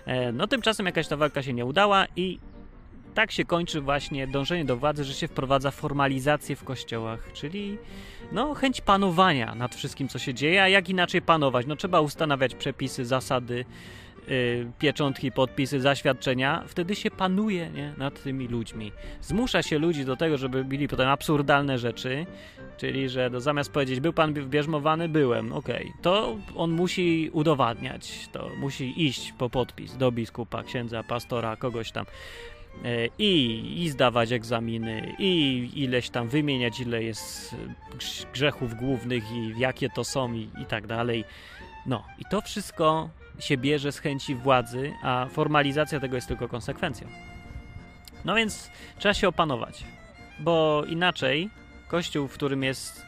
E, 0.07 0.33
no 0.33 0.47
tymczasem 0.47 0.87
jakaś 0.87 1.09
ta 1.09 1.17
walka 1.17 1.43
się 1.43 1.53
nie 1.53 1.65
udała 1.65 2.07
i 2.17 2.39
tak 3.15 3.33
się 3.33 3.45
kończy 3.45 3.81
właśnie 3.81 4.27
dążenie 4.27 4.65
do 4.65 4.77
władzy, 4.77 5.05
że 5.05 5.15
się 5.15 5.29
wprowadza 5.29 5.71
formalizację 5.71 6.57
w 6.57 6.65
kościołach, 6.65 7.33
czyli 7.33 7.79
no 8.33 8.55
chęć 8.55 8.81
panowania 8.81 9.55
nad 9.55 9.75
wszystkim, 9.75 10.09
co 10.09 10.19
się 10.19 10.35
dzieje, 10.35 10.63
a 10.63 10.69
jak 10.69 10.89
inaczej 10.89 11.23
panować? 11.23 11.67
No 11.67 11.77
trzeba 11.77 12.01
ustanawiać 12.01 12.55
przepisy, 12.55 13.05
zasady, 13.05 13.65
pieczątki, 14.79 15.33
podpisy, 15.33 15.81
zaświadczenia, 15.81 16.65
wtedy 16.67 16.95
się 16.95 17.11
panuje 17.11 17.71
nie, 17.71 17.93
nad 17.97 18.23
tymi 18.23 18.49
ludźmi. 18.49 18.93
Zmusza 19.21 19.63
się 19.63 19.79
ludzi 19.79 20.05
do 20.05 20.17
tego, 20.17 20.39
żeby 20.39 20.65
byli 20.65 20.89
potem 20.89 21.09
absurdalne 21.09 21.79
rzeczy, 21.79 22.27
czyli 22.77 23.09
że 23.09 23.31
no, 23.31 23.41
zamiast 23.41 23.73
powiedzieć, 23.73 24.01
był 24.01 24.13
pan 24.13 24.35
wbierzmowany, 24.35 25.09
byłem, 25.09 25.53
okej, 25.53 25.87
okay. 25.89 26.03
to 26.03 26.37
on 26.57 26.71
musi 26.71 27.31
udowadniać, 27.33 28.29
to 28.33 28.51
musi 28.59 29.07
iść 29.07 29.33
po 29.39 29.51
podpis 29.51 29.97
do 29.97 30.13
biskupa, 30.13 30.63
księdza, 30.63 31.03
pastora, 31.03 31.57
kogoś 31.57 31.93
tam. 31.93 32.07
E, 32.85 33.09
I, 33.19 33.83
i 33.83 33.91
zdawać 33.91 34.33
egzaminy, 34.33 35.15
i 35.19 35.71
ileś 35.75 36.11
tam 36.11 36.29
wymieniać, 36.29 36.81
ile 36.81 37.03
jest 37.03 37.57
grzechów 38.33 38.75
głównych, 38.75 39.25
i 39.33 39.55
jakie 39.59 39.91
to 39.91 40.05
są, 40.05 40.33
i, 40.33 40.49
i 40.63 40.67
tak 40.69 40.87
dalej. 40.87 41.25
No, 41.87 42.05
i 42.19 42.25
to 42.31 42.41
wszystko 42.41 43.09
się 43.39 43.57
bierze 43.57 43.93
z 43.93 43.99
chęci 43.99 44.35
władzy, 44.35 44.93
a 45.03 45.27
formalizacja 45.31 46.01
tego 46.01 46.17
jest 46.17 46.29
tylko 46.29 46.49
konsekwencją. 46.49 47.09
No 48.25 48.35
więc 48.35 48.71
trzeba 48.99 49.15
się 49.15 49.29
opanować, 49.29 49.85
bo 50.39 50.85
inaczej 50.89 51.51
kościół, 51.89 52.29
w 52.29 52.35
którym 52.35 52.63
jest 52.63 53.07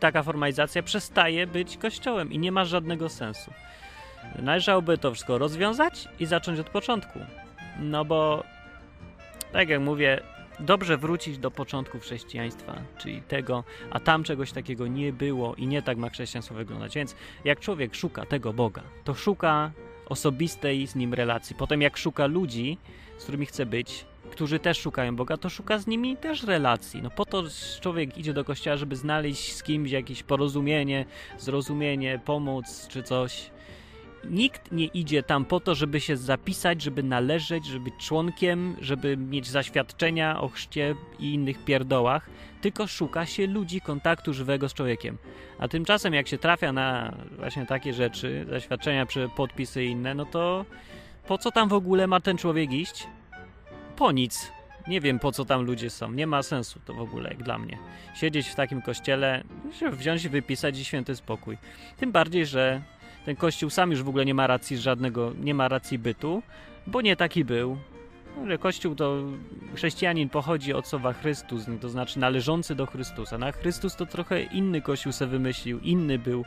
taka 0.00 0.22
formalizacja, 0.22 0.82
przestaje 0.82 1.46
być 1.46 1.76
kościołem 1.76 2.32
i 2.32 2.38
nie 2.38 2.52
ma 2.52 2.64
żadnego 2.64 3.08
sensu. 3.08 3.52
Należałoby 4.38 4.98
to 4.98 5.10
wszystko 5.10 5.38
rozwiązać 5.38 6.08
i 6.20 6.26
zacząć 6.26 6.60
od 6.60 6.70
początku. 6.70 7.18
No 7.80 8.04
bo, 8.04 8.44
tak 9.52 9.68
jak 9.68 9.80
mówię, 9.80 10.20
dobrze 10.62 10.96
wrócić 10.96 11.38
do 11.38 11.50
początku 11.50 11.98
chrześcijaństwa, 11.98 12.74
czyli 12.98 13.22
tego, 13.22 13.64
a 13.90 14.00
tam 14.00 14.24
czegoś 14.24 14.52
takiego 14.52 14.86
nie 14.86 15.12
było 15.12 15.54
i 15.54 15.66
nie 15.66 15.82
tak 15.82 15.98
ma 15.98 16.10
chrześcijaństwo 16.10 16.54
wyglądać. 16.54 16.94
Więc 16.94 17.16
jak 17.44 17.60
człowiek 17.60 17.94
szuka 17.94 18.26
tego 18.26 18.52
Boga, 18.52 18.82
to 19.04 19.14
szuka 19.14 19.70
osobistej 20.06 20.86
z 20.86 20.94
nim 20.94 21.14
relacji. 21.14 21.56
Potem 21.56 21.82
jak 21.82 21.96
szuka 21.96 22.26
ludzi, 22.26 22.78
z 23.18 23.22
którymi 23.22 23.46
chce 23.46 23.66
być, 23.66 24.04
którzy 24.30 24.58
też 24.58 24.78
szukają 24.78 25.16
Boga, 25.16 25.36
to 25.36 25.48
szuka 25.48 25.78
z 25.78 25.86
nimi 25.86 26.16
też 26.16 26.42
relacji. 26.42 27.02
No 27.02 27.10
po 27.10 27.26
to 27.26 27.42
człowiek 27.80 28.18
idzie 28.18 28.32
do 28.32 28.44
kościoła, 28.44 28.76
żeby 28.76 28.96
znaleźć 28.96 29.52
z 29.52 29.62
kimś 29.62 29.90
jakieś 29.90 30.22
porozumienie, 30.22 31.04
zrozumienie, 31.38 32.20
pomoc 32.24 32.88
czy 32.88 33.02
coś. 33.02 33.50
Nikt 34.30 34.72
nie 34.72 34.86
idzie 34.86 35.22
tam 35.22 35.44
po 35.44 35.60
to, 35.60 35.74
żeby 35.74 36.00
się 36.00 36.16
zapisać, 36.16 36.82
żeby 36.82 37.02
należeć, 37.02 37.66
żeby 37.66 37.84
być 37.84 37.94
członkiem, 38.06 38.76
żeby 38.80 39.16
mieć 39.16 39.48
zaświadczenia 39.48 40.40
o 40.40 40.48
chrzcie 40.48 40.94
i 41.18 41.34
innych 41.34 41.64
pierdołach, 41.64 42.30
tylko 42.60 42.86
szuka 42.86 43.26
się 43.26 43.46
ludzi, 43.46 43.80
kontaktu 43.80 44.32
żywego 44.32 44.68
z 44.68 44.74
człowiekiem. 44.74 45.18
A 45.58 45.68
tymczasem 45.68 46.14
jak 46.14 46.28
się 46.28 46.38
trafia 46.38 46.72
na 46.72 47.14
właśnie 47.36 47.66
takie 47.66 47.92
rzeczy, 47.92 48.46
zaświadczenia, 48.50 49.06
podpisy 49.36 49.84
i 49.84 49.88
inne, 49.88 50.14
no 50.14 50.24
to 50.24 50.64
po 51.26 51.38
co 51.38 51.50
tam 51.50 51.68
w 51.68 51.72
ogóle 51.72 52.06
ma 52.06 52.20
ten 52.20 52.38
człowiek 52.38 52.72
iść? 52.72 53.06
Po 53.96 54.12
nic. 54.12 54.52
Nie 54.88 55.00
wiem 55.00 55.18
po 55.18 55.32
co 55.32 55.44
tam 55.44 55.62
ludzie 55.62 55.90
są. 55.90 56.12
Nie 56.12 56.26
ma 56.26 56.42
sensu 56.42 56.80
to 56.84 56.94
w 56.94 57.00
ogóle, 57.00 57.28
jak 57.28 57.42
dla 57.42 57.58
mnie. 57.58 57.78
Siedzieć 58.14 58.48
w 58.48 58.54
takim 58.54 58.82
kościele, 58.82 59.44
wziąć 59.92 60.28
wypisać 60.28 60.78
i 60.78 60.84
święty 60.84 61.16
spokój. 61.16 61.58
Tym 61.96 62.12
bardziej, 62.12 62.46
że 62.46 62.82
ten 63.24 63.36
kościół 63.36 63.70
sam 63.70 63.90
już 63.90 64.02
w 64.02 64.08
ogóle 64.08 64.24
nie 64.24 64.34
ma 64.34 64.46
racji 64.46 64.78
żadnego, 64.78 65.32
nie 65.40 65.54
ma 65.54 65.68
racji 65.68 65.98
bytu, 65.98 66.42
bo 66.86 67.00
nie 67.00 67.16
taki 67.16 67.44
był. 67.44 67.78
Kościół 68.60 68.94
to 68.94 69.22
chrześcijanin 69.74 70.28
pochodzi 70.28 70.72
od 70.72 70.86
słowa 70.86 71.12
Chrystus, 71.12 71.66
to 71.80 71.88
znaczy 71.88 72.18
należący 72.18 72.74
do 72.74 72.86
Chrystusa. 72.86 73.38
Na 73.38 73.46
no, 73.46 73.52
Chrystus 73.52 73.96
to 73.96 74.06
trochę 74.06 74.42
inny 74.42 74.82
kościół 74.82 75.12
se 75.12 75.26
wymyślił, 75.26 75.80
inny 75.80 76.18
był. 76.18 76.44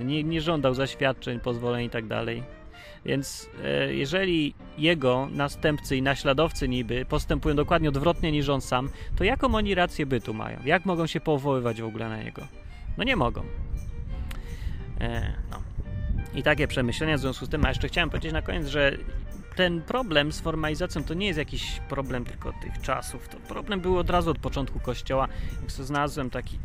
Nie, 0.00 0.24
nie 0.24 0.40
żądał 0.40 0.74
zaświadczeń, 0.74 1.40
pozwoleń 1.40 1.86
i 1.86 1.90
tak 1.90 2.06
dalej. 2.06 2.42
Więc 3.04 3.50
e, 3.64 3.94
jeżeli 3.94 4.54
jego 4.78 5.28
następcy 5.30 5.96
i 5.96 6.02
naśladowcy 6.02 6.68
niby 6.68 7.04
postępują 7.04 7.56
dokładnie 7.56 7.88
odwrotnie 7.88 8.32
niż 8.32 8.48
on 8.48 8.60
sam, 8.60 8.90
to 9.16 9.24
jaką 9.24 9.54
oni 9.54 9.74
rację 9.74 10.06
bytu 10.06 10.34
mają? 10.34 10.58
Jak 10.64 10.86
mogą 10.86 11.06
się 11.06 11.20
powoływać 11.20 11.82
w 11.82 11.84
ogóle 11.84 12.08
na 12.08 12.22
niego? 12.22 12.42
No 12.98 13.04
nie 13.04 13.16
mogą. 13.16 13.42
E, 15.00 15.32
no. 15.50 15.67
I 16.34 16.42
takie 16.42 16.68
przemyślenia 16.68 17.16
w 17.16 17.20
związku 17.20 17.46
z 17.46 17.48
tym, 17.48 17.64
a 17.64 17.68
jeszcze 17.68 17.88
chciałem 17.88 18.10
powiedzieć 18.10 18.32
na 18.32 18.42
koniec, 18.42 18.66
że 18.66 18.92
ten 19.56 19.82
problem 19.82 20.32
z 20.32 20.40
formalizacją 20.40 21.04
to 21.04 21.14
nie 21.14 21.26
jest 21.26 21.38
jakiś 21.38 21.80
problem 21.88 22.24
tylko 22.24 22.52
tych 22.52 22.80
czasów. 22.82 23.28
To 23.28 23.36
problem 23.36 23.80
był 23.80 23.98
od 23.98 24.10
razu 24.10 24.30
od 24.30 24.38
początku 24.38 24.80
kościoła. 24.80 25.28
Jak 25.62 25.72
sobie 25.72 25.86
znalazłem 25.86 26.30
taki, 26.30 26.58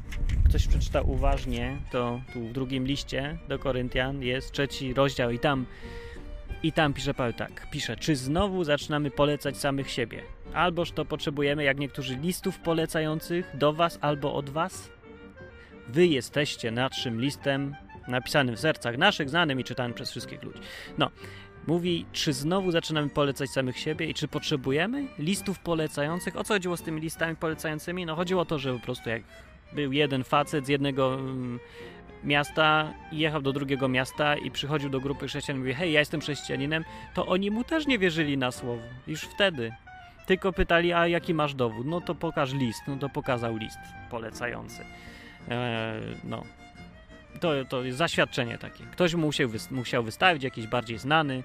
ktoś 0.49 0.67
przeczytał 0.67 1.10
uważnie, 1.10 1.78
to 1.91 2.21
tu 2.34 2.47
w 2.47 2.54
drugim 2.54 2.86
liście 2.86 3.38
do 3.47 3.60
Koryntian 3.60 4.21
jest 4.21 4.52
trzeci 4.52 4.93
rozdział 4.93 5.32
i 5.32 5.39
tam 5.39 5.65
i 6.63 6.71
tam 6.71 6.93
pisze 6.93 7.13
Paweł 7.13 7.34
tak, 7.34 7.69
pisze, 7.71 7.95
czy 7.95 8.15
znowu 8.15 8.63
zaczynamy 8.63 9.12
polecać 9.12 9.58
samych 9.58 9.91
siebie? 9.91 10.23
Alboż 10.54 10.91
to 10.91 11.06
potrzebujemy, 11.06 11.63
jak 11.63 11.80
niektórzy, 11.80 12.15
listów 12.15 12.60
polecających 12.60 13.58
do 13.58 13.73
was 13.73 13.97
albo 14.02 14.34
od 14.34 14.49
was? 14.49 14.89
Wy 15.88 16.08
jesteście 16.08 16.71
naszym 16.71 17.21
listem 17.21 17.76
napisanym 18.07 18.55
w 18.55 18.59
sercach 18.59 18.97
naszych, 18.97 19.29
znanym 19.29 19.59
i 19.59 19.63
czytanym 19.63 19.93
przez 19.93 20.11
wszystkich 20.11 20.43
ludzi. 20.43 20.59
No, 20.97 21.09
mówi, 21.67 22.05
czy 22.11 22.33
znowu 22.33 22.71
zaczynamy 22.71 23.09
polecać 23.09 23.49
samych 23.49 23.79
siebie 23.79 24.05
i 24.05 24.13
czy 24.13 24.27
potrzebujemy 24.27 25.07
listów 25.19 25.59
polecających? 25.59 26.37
O 26.37 26.43
co 26.43 26.53
chodziło 26.53 26.77
z 26.77 26.81
tymi 26.81 27.01
listami 27.01 27.35
polecającymi? 27.35 28.05
No 28.05 28.15
chodziło 28.15 28.41
o 28.41 28.45
to, 28.45 28.59
że 28.59 28.73
po 28.73 28.79
prostu 28.79 29.09
jak 29.09 29.23
był 29.73 29.91
jeden 29.91 30.23
facet 30.23 30.65
z 30.65 30.69
jednego 30.69 31.13
mm, 31.13 31.59
miasta 32.23 32.93
i 33.11 33.17
jechał 33.17 33.41
do 33.41 33.53
drugiego 33.53 33.87
miasta 33.87 34.35
i 34.35 34.51
przychodził 34.51 34.89
do 34.89 34.99
grupy 34.99 35.27
chrześcijan 35.27 35.57
i 35.57 35.59
mówi, 35.59 35.73
hej, 35.73 35.91
ja 35.91 35.99
jestem 35.99 36.21
chrześcijaninem, 36.21 36.83
to 37.13 37.25
oni 37.25 37.51
mu 37.51 37.63
też 37.63 37.87
nie 37.87 37.99
wierzyli 37.99 38.37
na 38.37 38.51
słowo. 38.51 38.81
Już 39.07 39.21
wtedy. 39.21 39.71
Tylko 40.25 40.53
pytali, 40.53 40.93
a 40.93 41.07
jaki 41.07 41.33
masz 41.33 41.55
dowód? 41.55 41.87
No 41.87 42.01
to 42.01 42.15
pokaż 42.15 42.53
list. 42.53 42.81
No 42.87 42.97
to 42.97 43.09
pokazał 43.09 43.57
list 43.57 43.77
polecający. 44.09 44.85
Eee, 45.49 46.01
no. 46.23 46.43
To, 47.39 47.65
to 47.65 47.84
jest 47.84 47.98
zaświadczenie 47.98 48.58
takie. 48.58 48.84
Ktoś 48.84 49.15
musiał, 49.15 49.50
musiał 49.72 50.04
wystawić, 50.04 50.43
jakiś 50.43 50.67
bardziej 50.67 50.98
znany, 50.98 51.43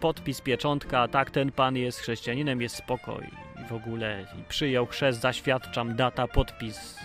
podpis, 0.00 0.40
pieczątka, 0.40 1.08
tak, 1.08 1.30
ten 1.30 1.52
pan 1.52 1.76
jest 1.76 2.00
chrześcijaninem, 2.00 2.62
jest 2.62 2.76
spokoj 2.76 3.28
i 3.64 3.68
w 3.68 3.72
ogóle 3.72 4.26
i 4.40 4.44
przyjął 4.44 4.86
chrzest, 4.86 5.20
zaświadczam, 5.20 5.96
data, 5.96 6.28
podpis, 6.28 6.98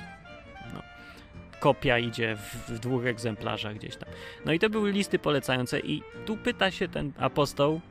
kopia 1.62 2.00
idzie 2.00 2.36
w, 2.36 2.70
w, 2.70 2.80
dwóch 2.80 3.06
egzemplarzach 3.06 3.76
gdzieś 3.76 3.96
tam. 3.96 4.10
No 4.46 4.54
i 4.54 4.60
to 4.60 4.70
były 4.70 4.92
listy 4.92 5.20
polecające 5.20 5.80
i 5.80 6.04
tu 6.26 6.38
pyta 6.38 6.72
się 6.72 6.88
ten 6.88 7.12
apostoł 7.18 7.82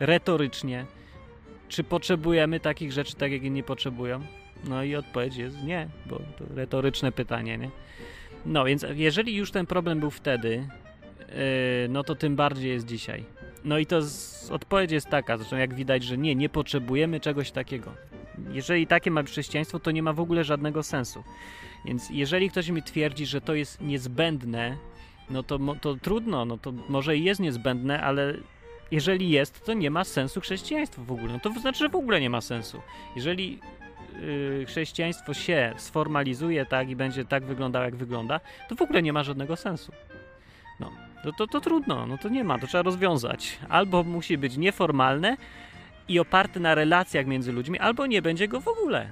retorycznie, 0.00 0.86
czy 1.68 1.84
potrzebujemy 1.84 2.60
takich 2.60 2.92
rzeczy, 2.92 3.14
tak 3.14 3.32
jak 3.32 3.42
inni 3.42 3.62
potrzebują? 3.62 4.20
No 4.64 4.82
i 4.82 4.96
odpowiedź 4.96 5.36
jest 5.36 5.62
nie, 5.62 5.88
bo 6.06 6.16
to 6.16 6.44
retoryczne 6.54 7.12
pytanie, 7.12 7.58
nie? 7.58 7.70
No 8.46 8.64
więc 8.64 8.86
jeżeli 8.94 9.34
już 9.34 9.50
ten 9.50 9.66
problem 9.66 10.00
był 10.00 10.10
wtedy, 10.10 10.68
yy, 11.28 11.34
no 11.88 12.04
to 12.04 12.14
tym 12.14 12.36
bardziej 12.36 12.70
jest 12.70 12.86
dzisiaj. 12.86 13.24
No 13.64 13.78
i 13.78 13.86
to 13.86 14.02
z, 14.02 14.50
odpowiedź 14.50 14.92
jest 14.92 15.08
taka, 15.08 15.36
zresztą 15.36 15.56
jak 15.56 15.74
widać, 15.74 16.04
że 16.04 16.18
nie, 16.18 16.34
nie 16.34 16.48
potrzebujemy 16.48 17.20
czegoś 17.20 17.50
takiego. 17.50 17.92
Jeżeli 18.52 18.86
takie 18.86 19.10
ma 19.10 19.22
chrześcijaństwo, 19.22 19.78
to 19.78 19.90
nie 19.90 20.02
ma 20.02 20.12
w 20.12 20.20
ogóle 20.20 20.44
żadnego 20.44 20.82
sensu. 20.82 21.24
Więc 21.84 22.10
jeżeli 22.10 22.50
ktoś 22.50 22.68
mi 22.68 22.82
twierdzi, 22.82 23.26
że 23.26 23.40
to 23.40 23.54
jest 23.54 23.80
niezbędne, 23.80 24.76
no 25.30 25.42
to, 25.42 25.58
to 25.80 25.94
trudno, 25.94 26.44
no 26.44 26.58
to 26.58 26.72
może 26.88 27.16
i 27.16 27.24
jest 27.24 27.40
niezbędne, 27.40 28.02
ale 28.02 28.34
jeżeli 28.90 29.30
jest, 29.30 29.64
to 29.64 29.72
nie 29.72 29.90
ma 29.90 30.04
sensu 30.04 30.40
chrześcijaństwo 30.40 31.04
w 31.04 31.12
ogóle. 31.12 31.32
No 31.32 31.40
to 31.40 31.60
znaczy, 31.60 31.78
że 31.78 31.88
w 31.88 31.96
ogóle 31.96 32.20
nie 32.20 32.30
ma 32.30 32.40
sensu. 32.40 32.80
Jeżeli 33.16 33.58
chrześcijaństwo 34.66 35.34
się 35.34 35.72
sformalizuje 35.76 36.66
tak 36.66 36.90
i 36.90 36.96
będzie 36.96 37.24
tak 37.24 37.44
wyglądało, 37.44 37.84
jak 37.84 37.96
wygląda, 37.96 38.40
to 38.68 38.74
w 38.74 38.82
ogóle 38.82 39.02
nie 39.02 39.12
ma 39.12 39.22
żadnego 39.22 39.56
sensu. 39.56 39.92
No, 40.80 40.92
to, 41.22 41.32
to, 41.32 41.46
to 41.46 41.60
trudno, 41.60 42.06
no 42.06 42.18
to 42.18 42.28
nie 42.28 42.44
ma, 42.44 42.58
to 42.58 42.66
trzeba 42.66 42.82
rozwiązać. 42.82 43.58
Albo 43.68 44.02
musi 44.02 44.38
być 44.38 44.56
nieformalne 44.56 45.36
i 46.08 46.18
oparte 46.18 46.60
na 46.60 46.74
relacjach 46.74 47.26
między 47.26 47.52
ludźmi, 47.52 47.78
albo 47.78 48.06
nie 48.06 48.22
będzie 48.22 48.48
go 48.48 48.60
w 48.60 48.68
ogóle. 48.68 49.10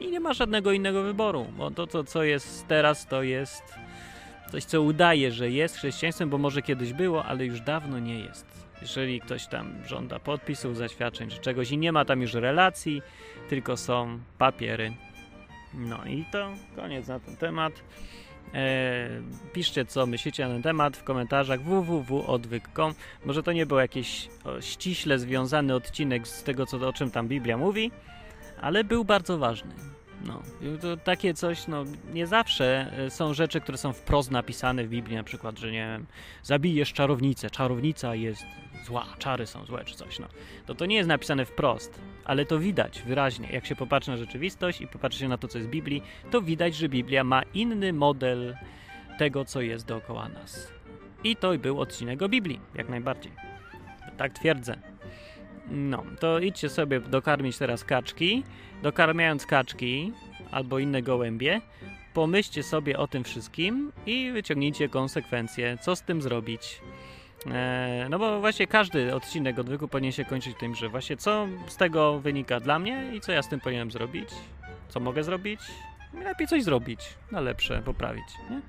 I 0.00 0.10
nie 0.10 0.20
ma 0.20 0.32
żadnego 0.32 0.72
innego 0.72 1.02
wyboru, 1.02 1.46
bo 1.56 1.70
to, 1.70 1.86
to 1.86 2.04
co 2.04 2.22
jest 2.22 2.68
teraz, 2.68 3.06
to 3.06 3.22
jest 3.22 3.62
coś, 4.50 4.64
co 4.64 4.82
udaje, 4.82 5.32
że 5.32 5.50
jest 5.50 5.76
chrześcijaństwem, 5.76 6.30
bo 6.30 6.38
może 6.38 6.62
kiedyś 6.62 6.92
było, 6.92 7.24
ale 7.24 7.46
już 7.46 7.60
dawno 7.60 7.98
nie 7.98 8.20
jest. 8.20 8.53
Jeżeli 8.82 9.20
ktoś 9.20 9.46
tam 9.46 9.86
żąda 9.86 10.18
podpisów, 10.18 10.76
zaświadczeń 10.76 11.30
czy 11.30 11.38
czegoś 11.38 11.70
i 11.70 11.78
nie 11.78 11.92
ma 11.92 12.04
tam 12.04 12.22
już 12.22 12.34
relacji, 12.34 13.02
tylko 13.48 13.76
są 13.76 14.18
papiery. 14.38 14.92
No 15.74 16.04
i 16.04 16.24
to 16.32 16.52
koniec 16.76 17.08
na 17.08 17.20
ten 17.20 17.36
temat. 17.36 17.72
E, 18.54 19.08
piszcie, 19.52 19.84
co 19.84 20.06
myślicie 20.06 20.48
na 20.48 20.54
ten 20.54 20.62
temat 20.62 20.96
w 20.96 21.04
komentarzach 21.04 21.62
www.odwyk.com. 21.62 22.94
Może 23.24 23.42
to 23.42 23.52
nie 23.52 23.66
był 23.66 23.78
jakiś 23.78 24.28
o, 24.44 24.60
ściśle 24.60 25.18
związany 25.18 25.74
odcinek 25.74 26.28
z 26.28 26.42
tego, 26.42 26.66
co, 26.66 26.88
o 26.88 26.92
czym 26.92 27.10
tam 27.10 27.28
Biblia 27.28 27.56
mówi, 27.56 27.90
ale 28.60 28.84
był 28.84 29.04
bardzo 29.04 29.38
ważny. 29.38 29.93
No, 30.26 30.42
to 30.80 30.96
takie 30.96 31.34
coś, 31.34 31.66
no, 31.66 31.84
nie 32.12 32.26
zawsze 32.26 32.92
e, 32.98 33.10
są 33.10 33.34
rzeczy, 33.34 33.60
które 33.60 33.78
są 33.78 33.92
wprost 33.92 34.30
napisane 34.30 34.84
w 34.84 34.88
Biblii, 34.88 35.16
na 35.16 35.22
przykład, 35.22 35.58
że 35.58 35.72
nie 35.72 35.86
wiem, 35.86 36.06
zabijesz 36.42 36.92
czarownicę, 36.92 37.50
czarownica 37.50 38.14
jest 38.14 38.44
zła, 38.86 39.06
czary 39.18 39.46
są 39.46 39.64
złe, 39.64 39.84
czy 39.84 39.94
coś, 39.94 40.18
no. 40.18 40.26
To 40.66 40.74
to 40.74 40.86
nie 40.86 40.96
jest 40.96 41.08
napisane 41.08 41.44
wprost, 41.44 42.00
ale 42.24 42.46
to 42.46 42.58
widać 42.58 43.02
wyraźnie. 43.02 43.48
Jak 43.52 43.66
się 43.66 43.76
popatrzy 43.76 44.10
na 44.10 44.16
rzeczywistość 44.16 44.80
i 44.80 44.86
popatrzy 44.86 45.18
się 45.18 45.28
na 45.28 45.38
to, 45.38 45.48
co 45.48 45.58
jest 45.58 45.68
w 45.68 45.72
Biblii, 45.72 46.02
to 46.30 46.42
widać, 46.42 46.76
że 46.76 46.88
Biblia 46.88 47.24
ma 47.24 47.42
inny 47.42 47.92
model 47.92 48.56
tego, 49.18 49.44
co 49.44 49.60
jest 49.60 49.86
dookoła 49.86 50.28
nas. 50.28 50.72
I 51.24 51.36
to 51.36 51.58
był 51.58 51.80
odcinek 51.80 52.22
o 52.22 52.28
Biblii, 52.28 52.60
jak 52.74 52.88
najbardziej. 52.88 53.32
Tak 54.16 54.32
twierdzę. 54.32 54.93
No, 55.70 56.04
to 56.20 56.38
idźcie 56.38 56.68
sobie 56.68 57.00
dokarmić 57.00 57.58
teraz 57.58 57.84
kaczki. 57.84 58.44
Dokarmiając 58.82 59.46
kaczki 59.46 60.12
albo 60.50 60.78
inne 60.78 61.02
gołębie, 61.02 61.60
pomyślcie 62.14 62.62
sobie 62.62 62.98
o 62.98 63.06
tym 63.06 63.24
wszystkim 63.24 63.92
i 64.06 64.30
wyciągnijcie 64.32 64.88
konsekwencje, 64.88 65.78
co 65.80 65.96
z 65.96 66.02
tym 66.02 66.22
zrobić. 66.22 66.80
Eee, 67.46 68.10
no 68.10 68.18
bo 68.18 68.40
właśnie 68.40 68.66
każdy 68.66 69.14
odcinek 69.14 69.58
odwyku 69.58 69.88
powinien 69.88 70.12
się 70.12 70.24
kończyć 70.24 70.56
tym, 70.58 70.74
że 70.74 70.88
właśnie 70.88 71.16
co 71.16 71.46
z 71.66 71.76
tego 71.76 72.20
wynika 72.20 72.60
dla 72.60 72.78
mnie 72.78 73.10
i 73.14 73.20
co 73.20 73.32
ja 73.32 73.42
z 73.42 73.48
tym 73.48 73.60
powinienem 73.60 73.90
zrobić, 73.90 74.28
co 74.88 75.00
mogę 75.00 75.24
zrobić, 75.24 75.60
lepiej 76.24 76.46
coś 76.46 76.62
zrobić, 76.62 77.00
na 77.30 77.40
lepsze, 77.40 77.82
poprawić. 77.82 78.24
Nie? 78.50 78.60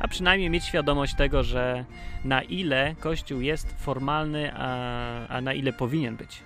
A 0.00 0.08
przynajmniej 0.08 0.50
mieć 0.50 0.64
świadomość 0.64 1.14
tego, 1.14 1.42
że 1.42 1.84
na 2.24 2.42
ile 2.42 2.94
Kościół 3.00 3.40
jest 3.40 3.74
formalny, 3.78 4.52
a, 4.54 5.26
a 5.28 5.40
na 5.40 5.52
ile 5.52 5.72
powinien 5.72 6.16
być. 6.16 6.42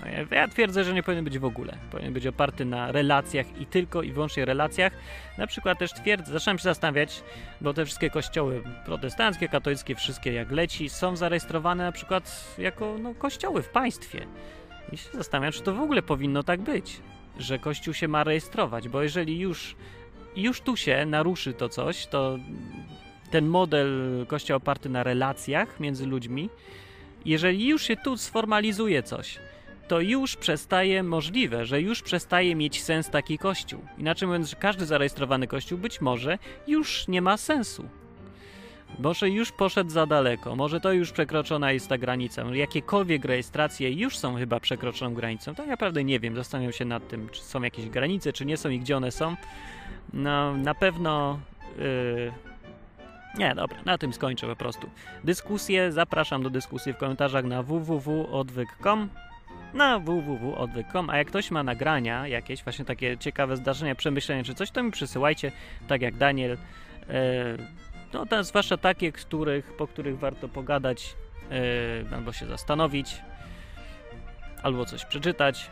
No 0.00 0.06
ja, 0.06 0.26
ja 0.30 0.48
twierdzę, 0.48 0.84
że 0.84 0.94
nie 0.94 1.02
powinien 1.02 1.24
być 1.24 1.38
w 1.38 1.44
ogóle. 1.44 1.76
Powinien 1.90 2.12
być 2.12 2.26
oparty 2.26 2.64
na 2.64 2.92
relacjach 2.92 3.60
i 3.60 3.66
tylko 3.66 4.02
i 4.02 4.12
wyłącznie 4.12 4.44
relacjach. 4.44 4.92
Na 5.38 5.46
przykład 5.46 5.78
też 5.78 5.92
twierdzę, 5.92 6.32
zacząłem 6.32 6.58
się 6.58 6.64
zastanawiać, 6.64 7.22
bo 7.60 7.74
te 7.74 7.84
wszystkie 7.84 8.10
kościoły 8.10 8.62
protestanckie, 8.84 9.48
katolickie, 9.48 9.94
wszystkie 9.94 10.32
jak 10.32 10.50
leci, 10.50 10.88
są 10.88 11.16
zarejestrowane 11.16 11.84
na 11.84 11.92
przykład 11.92 12.54
jako 12.58 12.96
no, 13.02 13.14
kościoły 13.14 13.62
w 13.62 13.68
państwie. 13.68 14.26
I 14.92 14.96
się 14.96 15.08
zastanawiam, 15.12 15.52
czy 15.52 15.62
to 15.62 15.74
w 15.74 15.80
ogóle 15.80 16.02
powinno 16.02 16.42
tak 16.42 16.60
być, 16.60 17.00
że 17.38 17.58
kościół 17.58 17.94
się 17.94 18.08
ma 18.08 18.24
rejestrować, 18.24 18.88
bo 18.88 19.02
jeżeli 19.02 19.38
już, 19.38 19.76
już 20.36 20.60
tu 20.60 20.76
się 20.76 21.06
naruszy 21.06 21.52
to 21.52 21.68
coś, 21.68 22.06
to 22.06 22.38
ten 23.30 23.46
model 23.46 23.90
kościoła 24.28 24.56
oparty 24.56 24.88
na 24.88 25.02
relacjach 25.02 25.80
między 25.80 26.06
ludźmi, 26.06 26.50
jeżeli 27.24 27.66
już 27.66 27.82
się 27.82 27.96
tu 27.96 28.16
sformalizuje 28.16 29.02
coś, 29.02 29.38
to 29.88 30.00
już 30.00 30.36
przestaje 30.36 31.02
możliwe, 31.02 31.66
że 31.66 31.80
już 31.80 32.02
przestaje 32.02 32.54
mieć 32.54 32.82
sens 32.82 33.10
taki 33.10 33.38
kościół. 33.38 33.80
Inaczej 33.98 34.28
mówiąc, 34.28 34.50
że 34.50 34.56
każdy 34.56 34.86
zarejestrowany 34.86 35.46
kościół 35.46 35.78
być 35.78 36.00
może 36.00 36.38
już 36.66 37.08
nie 37.08 37.22
ma 37.22 37.36
sensu. 37.36 37.88
Może 38.98 39.30
już 39.30 39.52
poszedł 39.52 39.90
za 39.90 40.06
daleko, 40.06 40.56
może 40.56 40.80
to 40.80 40.92
już 40.92 41.12
przekroczona 41.12 41.72
jest 41.72 41.88
ta 41.88 41.98
granica. 41.98 42.42
Jakiekolwiek 42.42 43.24
rejestracje 43.24 43.92
już 43.92 44.18
są 44.18 44.36
chyba 44.36 44.60
przekroczoną 44.60 45.14
granicą. 45.14 45.54
To 45.54 45.62
ja 45.62 45.68
naprawdę 45.68 46.04
nie 46.04 46.20
wiem, 46.20 46.36
zastanawiam 46.36 46.72
się 46.72 46.84
nad 46.84 47.08
tym, 47.08 47.28
czy 47.28 47.42
są 47.42 47.62
jakieś 47.62 47.88
granice, 47.88 48.32
czy 48.32 48.46
nie 48.46 48.56
są 48.56 48.68
i 48.70 48.80
gdzie 48.80 48.96
one 48.96 49.10
są. 49.10 49.36
No, 50.12 50.56
na 50.56 50.74
pewno. 50.74 51.38
Yy... 51.78 52.32
Nie, 53.38 53.54
dobra, 53.54 53.78
na 53.84 53.98
tym 53.98 54.12
skończę 54.12 54.46
po 54.46 54.56
prostu. 54.56 54.90
Dyskusje, 55.24 55.92
zapraszam 55.92 56.42
do 56.42 56.50
dyskusji 56.50 56.92
w 56.92 56.96
komentarzach 56.96 57.44
na 57.44 57.62
www.odwyk.com 57.62 59.08
na 59.74 59.98
www.odwyk.com, 59.98 61.10
a 61.10 61.16
jak 61.16 61.28
ktoś 61.28 61.50
ma 61.50 61.62
nagrania 61.62 62.28
jakieś, 62.28 62.64
właśnie 62.64 62.84
takie 62.84 63.18
ciekawe 63.18 63.56
zdarzenia, 63.56 63.94
przemyślenia 63.94 64.44
czy 64.44 64.54
coś, 64.54 64.70
to 64.70 64.82
mi 64.82 64.90
przysyłajcie, 64.90 65.52
tak 65.88 66.02
jak 66.02 66.16
Daniel. 66.16 66.52
E, 66.52 66.56
no, 68.12 68.26
to, 68.26 68.44
zwłaszcza 68.44 68.76
takie, 68.76 69.12
których, 69.12 69.76
po 69.76 69.86
których 69.86 70.18
warto 70.18 70.48
pogadać 70.48 71.16
e, 72.10 72.14
albo 72.16 72.32
się 72.32 72.46
zastanowić, 72.46 73.22
albo 74.62 74.84
coś 74.84 75.04
przeczytać. 75.04 75.70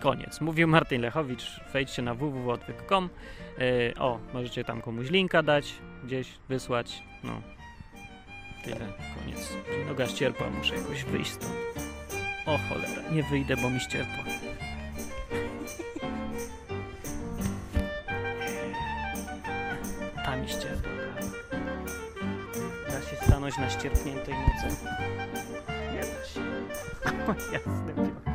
Koniec. 0.00 0.40
Mówił 0.40 0.68
Martin 0.68 1.02
Lechowicz. 1.02 1.60
Wejdźcie 1.72 2.02
na 2.02 2.14
www.odwyk.com. 2.14 3.08
E, 3.58 3.98
o, 3.98 4.18
możecie 4.34 4.64
tam 4.64 4.82
komuś 4.82 5.10
linka 5.10 5.42
dać, 5.42 5.74
gdzieś 6.04 6.28
wysłać. 6.48 7.02
No, 7.24 7.42
tyle. 8.64 8.92
Koniec. 9.18 9.52
Noga 9.88 10.06
ścierpła, 10.06 10.50
muszę 10.50 10.76
jakoś 10.76 11.04
wyjść 11.04 11.30
stąd. 11.30 11.52
O 12.46 12.58
cholera, 12.58 13.10
nie 13.12 13.22
wyjdę, 13.22 13.56
bo 13.56 13.70
mi 13.70 13.80
ścierpło. 13.80 14.24
Ścierpło. 20.48 20.92
Da 22.88 23.02
się 23.02 23.16
stanąć 23.26 23.58
na 23.58 23.70
ścierpniętej 23.70 24.34
nocy? 24.34 24.76
Nie 25.92 26.00
da 26.00 26.24
się. 26.24 26.40
O, 27.28 27.34
jasne. 27.52 28.27